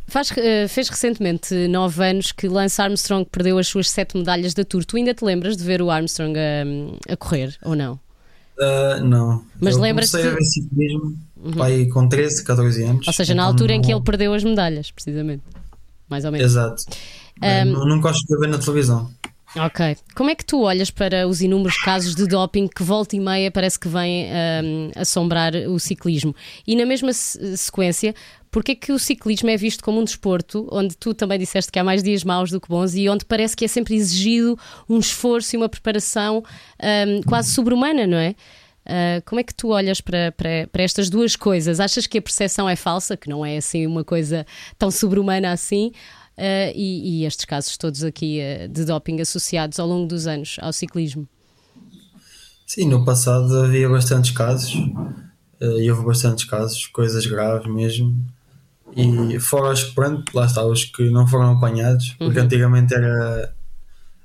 Faz, 0.08 0.32
eh, 0.36 0.68
fez 0.68 0.88
recentemente 0.88 1.52
nove 1.68 2.04
anos 2.08 2.30
que 2.32 2.46
Lance 2.48 2.80
Armstrong 2.80 3.26
perdeu 3.30 3.58
as 3.58 3.66
suas 3.66 3.90
sete 3.90 4.16
medalhas 4.16 4.54
da 4.54 4.64
Tour. 4.64 4.84
Tu 4.84 4.96
ainda 4.96 5.12
te 5.12 5.24
lembras 5.24 5.56
de 5.56 5.64
ver 5.64 5.82
o 5.82 5.90
Armstrong 5.90 6.38
a, 6.38 7.12
a 7.12 7.16
correr 7.16 7.56
ou 7.64 7.74
não? 7.74 7.98
Ah, 8.58 9.00
não. 9.02 9.44
Mas 9.60 9.74
Eu 9.74 9.82
lembras-te- 9.82 10.12
comecei 10.12 10.30
a 10.30 10.34
ver 10.34 10.44
ciclismo 10.44 11.16
pá, 11.58 11.66
aí 11.66 11.88
com 11.88 12.08
13, 12.08 12.44
14 12.44 12.82
anos. 12.84 13.06
Ou 13.06 13.12
seja, 13.12 13.34
na 13.34 13.42
Então 13.42 13.50
altura 13.52 13.72
em 13.74 13.80
que 13.82 13.88
não- 13.90 13.96
ele 13.98 14.04
perdeu 14.04 14.32
as 14.32 14.44
medalhas, 14.44 14.90
precisamente. 14.90 15.42
Mais 16.08 16.24
ou 16.24 16.30
menos. 16.32 16.46
Exato. 16.52 16.84
Um, 17.42 17.86
Nunca 17.86 18.08
gosto 18.10 18.26
de 18.26 18.38
ver 18.40 18.48
na 18.48 18.58
televisão. 18.58 19.10
Ok. 19.58 19.96
Como 20.14 20.28
é 20.30 20.34
que 20.34 20.44
tu 20.44 20.60
olhas 20.62 20.90
para 20.90 21.26
os 21.26 21.40
inúmeros 21.40 21.76
casos 21.78 22.14
de 22.14 22.26
doping 22.26 22.68
que 22.68 22.82
volta 22.82 23.16
e 23.16 23.20
meia 23.20 23.50
parece 23.50 23.78
que 23.78 23.88
vêm 23.88 24.26
hum, 24.26 24.90
assombrar 24.94 25.54
o 25.54 25.78
ciclismo? 25.78 26.34
E 26.66 26.76
na 26.76 26.84
mesma 26.84 27.12
se- 27.12 27.56
sequência, 27.56 28.14
porque 28.50 28.72
é 28.72 28.74
que 28.74 28.92
o 28.92 28.98
ciclismo 28.98 29.48
é 29.48 29.56
visto 29.56 29.82
como 29.82 29.98
um 30.00 30.04
desporto 30.04 30.68
onde 30.70 30.96
tu 30.96 31.14
também 31.14 31.38
disseste 31.38 31.72
que 31.72 31.78
há 31.78 31.84
mais 31.84 32.02
dias 32.02 32.22
maus 32.22 32.50
do 32.50 32.60
que 32.60 32.68
bons 32.68 32.94
e 32.94 33.08
onde 33.08 33.24
parece 33.24 33.56
que 33.56 33.64
é 33.64 33.68
sempre 33.68 33.94
exigido 33.94 34.58
um 34.88 34.98
esforço 34.98 35.54
e 35.54 35.56
uma 35.56 35.68
preparação 35.68 36.42
hum, 36.82 37.20
quase 37.26 37.50
sobre-humana, 37.52 38.06
não 38.06 38.18
é? 38.18 38.34
Ah, 38.88 39.20
como 39.24 39.40
é 39.40 39.42
que 39.44 39.52
tu 39.54 39.68
olhas 39.70 40.00
para, 40.00 40.30
para, 40.32 40.68
para 40.70 40.82
estas 40.82 41.10
duas 41.10 41.34
coisas? 41.34 41.80
Achas 41.80 42.06
que 42.06 42.18
a 42.18 42.22
percepção 42.22 42.68
é 42.68 42.76
falsa, 42.76 43.16
que 43.16 43.28
não 43.28 43.44
é 43.44 43.56
assim 43.56 43.84
uma 43.86 44.04
coisa 44.04 44.46
tão 44.78 44.90
sobre-humana 44.92 45.50
assim? 45.50 45.90
Ah, 46.38 46.70
e, 46.74 47.22
e 47.22 47.24
estes 47.26 47.44
casos 47.44 47.76
todos 47.76 48.04
aqui 48.04 48.40
ah, 48.40 48.66
de 48.68 48.84
doping 48.84 49.20
associados 49.20 49.78
ao 49.80 49.86
longo 49.88 50.06
dos 50.06 50.26
anos 50.26 50.56
ao 50.60 50.72
ciclismo? 50.72 51.26
Sim, 52.66 52.88
no 52.88 53.04
passado 53.04 53.58
havia 53.64 53.88
bastantes 53.88 54.32
casos. 54.32 54.72
eh, 55.60 55.84
E 55.84 55.90
houve 55.90 56.04
bastantes 56.06 56.44
casos, 56.46 56.86
coisas 56.88 57.26
graves 57.26 57.72
mesmo. 57.72 58.14
E 58.96 59.38
fora 59.40 59.72
os 59.72 59.84
pronto, 59.84 60.24
lá 60.34 60.46
está, 60.46 60.64
os 60.64 60.84
que 60.84 61.10
não 61.10 61.26
foram 61.26 61.52
apanhados, 61.58 62.16
porque 62.24 62.40
antigamente 62.40 62.94
era, 62.94 63.54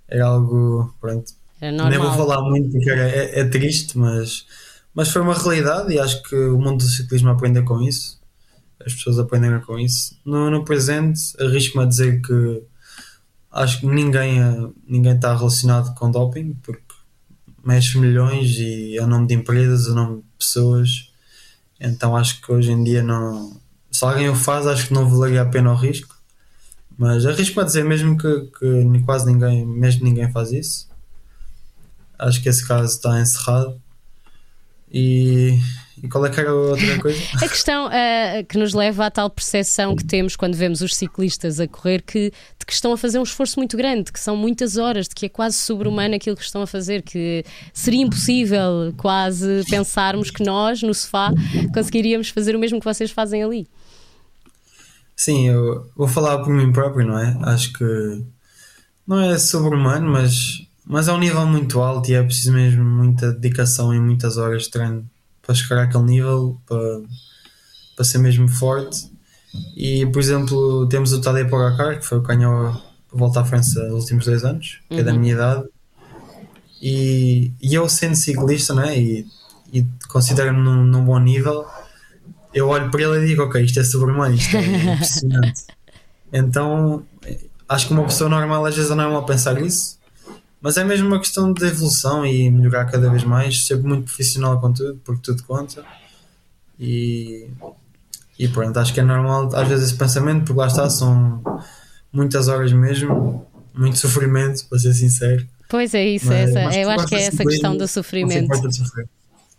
era 0.08 0.26
algo, 0.28 0.96
pronto, 1.02 1.34
nem 1.90 2.00
vou 2.00 2.12
falar 2.18 2.42
muito 2.44 2.72
porque 2.72 2.90
era, 2.90 3.10
é, 3.10 3.42
é 3.42 3.46
triste, 3.50 3.98
mas, 3.98 4.46
mas 4.94 5.10
foi 5.10 5.22
uma 5.24 5.36
realidade 5.36 5.94
e 5.94 6.00
acho 6.00 6.24
que 6.24 6.36
o 6.36 6.60
mundo 6.60 6.80
do 6.80 6.90
ciclismo 6.90 7.30
aprendeu 7.32 7.66
com 7.66 7.82
isso. 7.82 8.21
As 8.86 8.94
pessoas 8.94 9.20
aprenderam 9.20 9.62
com 9.62 9.78
isso. 9.80 10.20
No, 10.26 10.50
no 10.50 10.64
presente, 10.64 11.22
arrisco-me 11.40 11.84
a 11.84 11.88
dizer 11.88 12.22
que 12.22 12.64
acho 13.52 13.82
que 13.82 13.88
ninguém 13.88 14.42
eh, 14.42 14.70
ninguém 14.88 15.16
está 15.16 15.36
relacionado 15.36 15.94
com 15.96 16.10
doping, 16.10 16.54
porque 16.64 16.82
mexe 17.64 17.98
milhões 17.98 18.58
e 18.58 18.98
é 18.98 19.04
o 19.04 19.08
nome 19.08 19.28
de 19.28 19.36
empresas, 19.36 19.88
é 19.88 19.92
o 19.92 19.96
nome 19.96 20.18
de 20.18 20.28
pessoas. 20.38 21.12
Então 21.80 22.16
acho 22.16 22.42
que 22.42 22.52
hoje 22.52 22.72
em 22.72 22.84
dia 22.84 23.04
não. 23.04 23.60
Se 23.92 24.06
alguém 24.06 24.30
o 24.30 24.36
faz, 24.36 24.68
acho 24.68 24.88
que 24.88 24.94
não 24.94 25.10
valeria 25.10 25.42
a 25.42 25.46
pena 25.46 25.72
o 25.72 25.76
risco. 25.76 26.16
Mas 26.98 27.26
arrisco-me 27.26 27.64
a 27.64 27.66
dizer 27.66 27.84
mesmo 27.84 28.18
que, 28.18 28.42
que 28.60 29.04
quase 29.04 29.26
ninguém, 29.26 29.66
mesmo 29.66 30.04
ninguém 30.04 30.32
faz 30.32 30.52
isso. 30.52 30.90
Acho 32.18 32.42
que 32.42 32.50
esse 32.50 32.66
caso 32.68 32.86
está 32.86 33.20
encerrado. 33.20 33.82
E, 34.92 35.60
e 36.04 36.08
qual 36.10 36.26
é 36.26 36.30
que 36.30 36.40
era 36.40 36.50
a 36.50 36.54
outra 36.54 37.00
coisa? 37.00 37.20
A 37.44 37.48
questão 37.48 37.88
ah, 37.88 38.44
que 38.48 38.58
nos 38.58 38.74
leva 38.74 39.06
à 39.06 39.12
tal 39.12 39.30
percepção 39.30 39.96
que 39.96 40.04
temos 40.04 40.36
quando 40.36 40.56
vemos 40.56 40.82
os 40.82 40.96
ciclistas 40.96 41.60
a 41.60 41.68
correr 41.68 42.02
que, 42.02 42.32
de 42.58 42.66
que 42.66 42.74
estão 42.74 42.92
a 42.92 42.98
fazer 42.98 43.20
um 43.20 43.24
esforço 43.24 43.60
muito 43.60 43.78
grande, 43.78 44.12
que 44.12 44.20
são 44.20 44.36
muitas 44.36 44.78
horas, 44.78 45.08
de 45.08 45.14
que 45.14 45.28
é 45.28 45.30
quase 45.30 45.58
sobre-humano 45.58 46.16
aquilo 46.16 46.36
que 46.36 46.44
estão 46.44 46.62
a 46.64 46.68
fazer, 46.68 47.04
que 47.04 47.46
seria 47.72 48.02
impossível 48.02 48.94
quase 48.98 49.64
pensarmos 49.70 50.32
que 50.32 50.44
nós, 50.44 50.82
no 50.82 50.94
sofá, 50.94 51.32
conseguiríamos 51.74 52.30
fazer 52.30 52.56
o 52.56 52.60
mesmo 52.60 52.80
que 52.80 52.86
vocês 52.86 53.12
fazem 53.12 53.44
ali. 53.44 53.68
Sim, 55.16 55.50
eu 55.50 55.88
vou 55.96 56.08
falar 56.08 56.40
por 56.40 56.50
mim 56.50 56.72
próprio, 56.72 57.06
não 57.06 57.20
é? 57.20 57.38
Acho 57.44 57.72
que 57.74 58.24
não 59.06 59.20
é 59.20 59.38
sobre-humano, 59.38 60.10
mas, 60.10 60.66
mas 60.84 61.08
é 61.08 61.14
um 61.14 61.20
nível 61.20 61.46
muito 61.46 61.80
alto 61.80 62.10
e 62.10 62.16
é 62.16 62.24
preciso 62.24 62.54
mesmo 62.54 62.84
muita 62.84 63.32
dedicação 63.32 63.94
e 63.94 64.00
muitas 64.00 64.38
horas 64.38 64.64
de 64.64 64.72
treino 64.72 65.11
para 65.42 65.56
chegar 65.56 65.84
àquele 65.84 66.04
nível, 66.04 66.60
para, 66.66 67.02
para 67.96 68.06
ser 68.06 68.20
mesmo 68.20 68.48
forte. 68.48 69.12
E, 69.76 70.06
por 70.08 70.20
exemplo, 70.20 70.88
temos 70.88 71.12
o 71.14 71.22
Tadej 71.22 71.50
Pogacar, 71.50 72.00
que 72.00 72.06
foi 72.06 72.20
o 72.20 72.22
que 72.22 72.28
ganhou 72.28 72.68
a 72.68 72.82
volta 73.12 73.42
à 73.42 73.46
França 73.46 73.84
nos 73.90 74.04
últimos 74.04 74.26
dois 74.26 74.44
anos, 74.46 74.80
que 74.88 74.96
é 75.00 75.04
da 75.04 75.14
minha 75.14 75.34
idade. 75.34 75.66
E, 76.82 77.52
e 77.62 77.74
eu, 77.74 77.88
sendo 77.90 78.16
ciclista, 78.16 78.74
não 78.74 78.84
é? 78.84 78.98
E, 78.98 79.28
e 79.72 79.86
considero-me 80.08 80.60
num, 80.60 80.84
num 80.84 81.04
bom 81.06 81.20
nível, 81.20 81.66
eu 82.54 82.68
olho 82.68 82.90
para 82.90 83.02
ele 83.02 83.24
e 83.24 83.28
digo, 83.28 83.44
ok, 83.44 83.64
isto 83.64 83.80
é 83.80 83.84
sobre-humano, 83.84 84.36
isto 84.36 84.56
é 84.56 84.62
impressionante. 84.94 85.64
então, 86.32 87.06
acho 87.68 87.88
que 87.88 87.94
uma 87.94 88.04
pessoa 88.04 88.30
normal 88.30 88.66
às 88.66 88.76
vezes 88.76 88.90
não 88.92 89.04
é 89.04 89.08
mal 89.08 89.26
pensar 89.26 89.62
isso, 89.62 89.98
mas 90.62 90.78
é 90.78 90.84
mesmo 90.84 91.08
uma 91.08 91.20
questão 91.20 91.52
de 91.52 91.66
evolução 91.66 92.26
e 92.26 92.50
melhorar 92.52 92.86
cada 92.86 93.10
vez 93.10 93.24
mais, 93.24 93.66
ser 93.66 93.82
muito 93.82 94.04
profissional 94.04 94.62
com 94.62 94.72
tudo, 94.72 95.02
porque 95.04 95.22
tudo 95.24 95.44
conta. 95.44 95.84
E, 96.80 97.48
e 98.38 98.48
pronto, 98.48 98.78
acho 98.78 98.94
que 98.94 99.00
é 99.00 99.04
normal 99.04 99.50
às 99.56 99.68
vezes 99.68 99.90
esse 99.90 99.96
pensamento, 99.98 100.46
porque 100.46 100.60
lá 100.60 100.68
está, 100.68 100.90
são 100.90 101.42
muitas 102.14 102.48
horas 102.48 102.72
mesmo, 102.72 103.46
muito 103.74 103.98
sofrimento, 103.98 104.66
para 104.68 104.78
ser 104.78 104.94
sincero. 104.94 105.48
Pois 105.68 105.94
é 105.94 106.06
isso, 106.06 106.28
Mas- 106.28 106.50
essa, 106.50 106.64
mas 106.64 106.78
eu 106.78 106.90
acho 106.90 107.08
que 107.08 107.16
é 107.16 107.24
essa 107.24 107.44
questão 107.44 107.76
do 107.76 107.88
sofrimento. 107.88 108.50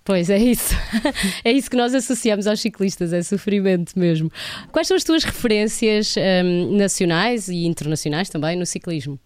Pois 0.04 0.30
é 0.30 0.38
isso. 0.38 0.74
É 1.44 1.50
isso 1.50 1.70
que 1.70 1.76
nós 1.76 1.94
associamos 1.94 2.46
aos 2.46 2.60
ciclistas, 2.60 3.12
é 3.12 3.22
sofrimento 3.22 3.98
mesmo. 3.98 4.30
Quais 4.70 4.86
são 4.86 4.96
as 4.96 5.04
tuas 5.04 5.24
referências 5.24 6.14
hum, 6.44 6.76
nacionais 6.76 7.48
e 7.48 7.64
internacionais 7.66 8.28
também 8.28 8.56
no 8.56 8.66
ciclismo? 8.66 9.18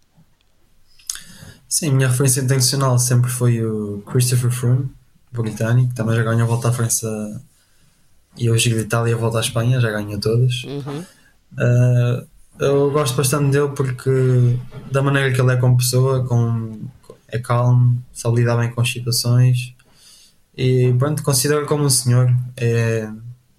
Sim, 1.68 1.90
a 1.90 1.92
minha 1.92 2.08
referência 2.08 2.40
internacional 2.40 2.98
sempre 2.98 3.30
foi 3.30 3.64
o 3.64 4.02
Christopher 4.06 4.50
Froome, 4.50 4.88
britânico, 5.32 5.94
também 5.94 6.16
já 6.16 6.22
ganhou 6.22 6.42
a 6.42 6.46
volta 6.46 6.68
à 6.68 6.72
França 6.72 7.42
e 8.36 8.50
hoje 8.50 8.70
de 8.70 8.80
Itália 8.80 9.14
a 9.14 9.18
volta 9.18 9.38
à 9.38 9.40
Espanha, 9.40 9.80
já 9.80 9.90
ganhou 9.90 10.20
todas. 10.20 10.64
Uhum. 10.64 11.04
Uh, 11.52 12.26
eu 12.58 12.90
gosto 12.90 13.16
bastante 13.16 13.50
dele 13.50 13.68
porque 13.74 14.58
da 14.90 15.02
maneira 15.02 15.32
que 15.32 15.40
ele 15.40 15.52
é 15.52 15.56
como 15.56 15.76
pessoa, 15.76 16.24
com, 16.24 16.88
é 17.28 17.38
calmo, 17.38 18.02
sabe 18.12 18.36
lidar 18.36 18.56
bem 18.56 18.70
com 18.70 18.80
as 18.80 18.90
situações 18.90 19.74
e 20.56 20.94
pronto, 20.98 21.22
considero 21.22 21.66
como 21.66 21.84
um 21.84 21.90
senhor, 21.90 22.34
é, 22.56 23.10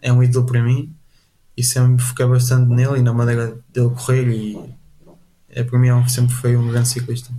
é 0.02 0.12
um 0.12 0.24
ídolo 0.24 0.46
para 0.46 0.64
mim 0.64 0.94
e 1.56 1.64
sempre 1.64 2.04
foquei 2.04 2.26
bastante 2.26 2.70
nele 2.70 3.00
e 3.00 3.02
na 3.02 3.14
maneira 3.14 3.58
dele 3.72 3.90
correr 3.90 4.28
e 4.30 4.58
é 5.50 5.64
para 5.64 5.78
mim 5.78 5.90
é 5.90 6.08
sempre 6.08 6.34
foi 6.34 6.56
um 6.56 6.68
grande 6.70 6.88
ciclista. 6.88 7.32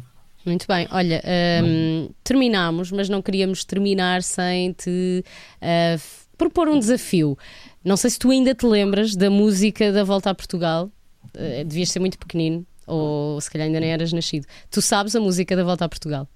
Muito 0.49 0.67
bem, 0.67 0.89
olha, 0.91 1.23
hum, 1.65 2.09
terminámos, 2.25 2.91
mas 2.91 3.09
não 3.09 3.21
queríamos 3.21 3.65
terminar 3.65 4.23
sem 4.23 4.73
te 4.73 5.23
f- 5.61 6.27
propor 6.37 6.69
um 6.69 6.79
desafio. 6.79 7.37
Não 7.85 7.97
sei 7.97 8.11
se 8.11 8.19
tu 8.19 8.31
ainda 8.31 8.55
te 8.55 8.67
lembras 8.67 9.15
da 9.15 9.31
música 9.31 9.93
da 9.93 10.05
Volta 10.05 10.31
a 10.31 10.35
Portugal, 10.35 10.91
Ah, 11.35 11.65
devias 11.65 11.91
ser 11.91 12.01
muito 12.01 12.19
pequenino, 12.19 12.67
ou 12.87 13.41
se 13.41 13.51
calhar 13.51 13.67
ainda 13.67 13.79
nem 13.81 13.91
eras 13.93 14.13
nascido. 14.13 14.47
Tu 14.71 14.81
sabes 14.81 15.15
a 15.15 15.21
música 15.21 15.55
da 15.55 15.63
Volta 15.65 15.85
a 15.85 15.89
Portugal? 15.89 16.27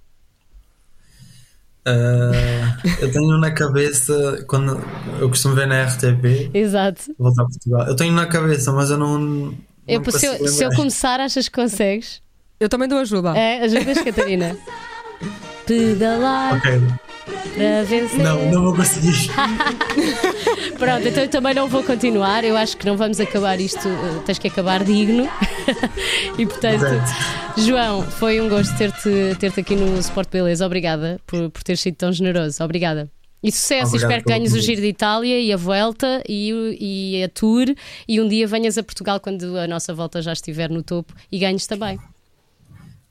Uh, 1.85 2.63
eu 3.01 3.11
tenho 3.11 3.39
na 3.39 3.51
cabeça 3.51 4.45
quando 4.47 4.79
eu 5.21 5.29
costumo 5.29 5.57
ver 5.57 5.67
na 5.67 5.83
RTP 5.83 6.51
Exato. 6.55 7.13
voltar 7.19 7.43
a 7.43 7.47
Portugal. 7.47 7.87
Eu 7.89 7.97
tenho 7.97 8.13
na 8.13 8.27
cabeça, 8.27 8.71
mas 8.73 8.91
eu 8.91 8.99
não. 8.99 9.19
não 9.19 9.57
Eu, 9.89 10.05
se, 10.13 10.27
eu, 10.27 10.47
se 10.47 10.65
eu 10.65 10.71
começar, 10.71 11.19
achas 11.19 11.49
que 11.49 11.55
consegues? 11.61 12.23
Eu 12.63 12.69
também 12.69 12.87
dou 12.89 12.99
ajuda. 12.99 13.37
É, 13.37 13.63
ajudas, 13.65 13.99
Catarina. 13.99 14.57
Pedalar 15.67 16.57
Ok. 16.57 16.81
para 17.57 17.83
vencer. 17.85 18.19
Não, 18.23 18.51
não 18.51 18.63
vou 18.63 18.75
conseguir. 18.77 19.13
Pronto, 20.79 21.07
então 21.09 21.23
eu 21.23 21.29
também 21.29 21.55
não 21.55 21.69
vou 21.69 21.83
continuar. 21.83 22.45
Eu 22.45 22.57
acho 22.57 22.77
que 22.77 22.87
não 22.87 22.97
vamos 22.97 23.21
acabar 23.21 23.61
isto. 23.61 23.87
eh, 23.89 24.23
Tens 24.27 24.39
que 24.39 24.49
acabar 24.49 24.83
digno. 24.85 25.29
e 26.39 26.47
portanto, 26.47 26.85
Exato. 26.85 27.61
João, 27.61 28.03
foi 28.03 28.41
um 28.41 28.49
gosto 28.49 28.77
ter-te 28.77 29.37
ter 29.39 29.53
aqui 29.59 29.77
no 29.77 29.99
Sport 29.99 30.31
Beleza. 30.31 30.65
Obrigada 30.67 31.21
por, 31.27 31.51
por 31.51 31.63
ter 31.63 31.77
sido 31.77 31.95
tão 31.97 32.13
generoso. 32.13 32.63
Obrigada. 32.63 33.09
E 33.43 33.51
sucesso, 33.51 33.87
Obrigado 33.97 34.03
espero 34.11 34.25
que 34.25 34.31
ganhes 34.31 34.53
o. 34.55 34.61
Giro 34.61 34.81
de 34.81 34.87
Itália 34.89 35.41
e 35.41 35.53
a 35.53 35.57
Vuelta 35.57 36.23
e, 36.29 36.53
o- 36.53 36.73
e 36.81 37.23
a 37.25 37.29
Tour. 37.29 37.67
E 38.09 38.21
um 38.21 38.29
dia 38.29 38.47
venhas 38.47 38.79
a 38.79 38.83
Portugal 38.85 39.19
quando 39.21 39.57
a 39.59 39.67
nossa 39.67 39.93
volta 39.93 40.23
já 40.23 40.33
estiver 40.33 40.71
no 40.71 40.81
topo 40.83 41.13
e 41.31 41.39
ganhes 41.41 41.67
também. 41.67 41.99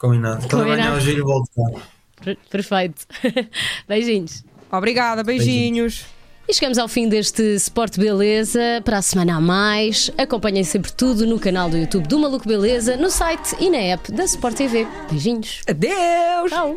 Combinado. 0.02 0.40
Quando 0.50 0.50
Combinado. 0.64 0.78
ganhar 0.82 0.98
o 0.98 1.00
giro, 1.00 1.24
volto 1.24 1.48
cá. 1.56 1.80
Per- 2.24 2.38
Perfeito. 2.50 3.06
Beijinhos. 3.88 4.44
Obrigada, 4.72 5.24
beijinhos. 5.24 6.06
E 6.50 6.54
chegamos 6.54 6.78
ao 6.80 6.88
fim 6.88 7.08
deste 7.08 7.42
Sport 7.56 7.98
Beleza. 7.98 8.82
Para 8.84 8.98
a 8.98 9.02
semana 9.02 9.36
a 9.36 9.40
mais, 9.42 10.10
acompanhem 10.18 10.64
sempre 10.64 10.92
tudo 10.92 11.26
no 11.28 11.40
canal 11.40 11.70
do 11.70 11.78
YouTube 11.78 12.08
do 12.08 12.18
Maluco 12.18 12.48
Beleza, 12.48 12.98
no 12.98 13.12
site 13.12 13.56
e 13.60 13.70
na 13.70 13.78
app 13.78 14.12
da 14.12 14.24
Sport 14.26 14.56
TV. 14.56 14.88
Beijinhos. 15.10 15.62
Adeus! 15.70 16.50
Tchau. 16.52 16.76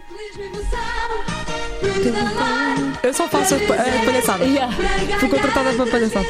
Eu 3.02 3.14
só 3.14 3.26
faço 3.28 3.54
a, 3.54 3.58
a 3.58 4.04
palhaçada. 4.04 4.44
Yeah. 4.44 4.72
Fui 5.18 5.28
contratada 5.28 5.72
para 5.72 5.86
palhaçada. 5.86 6.26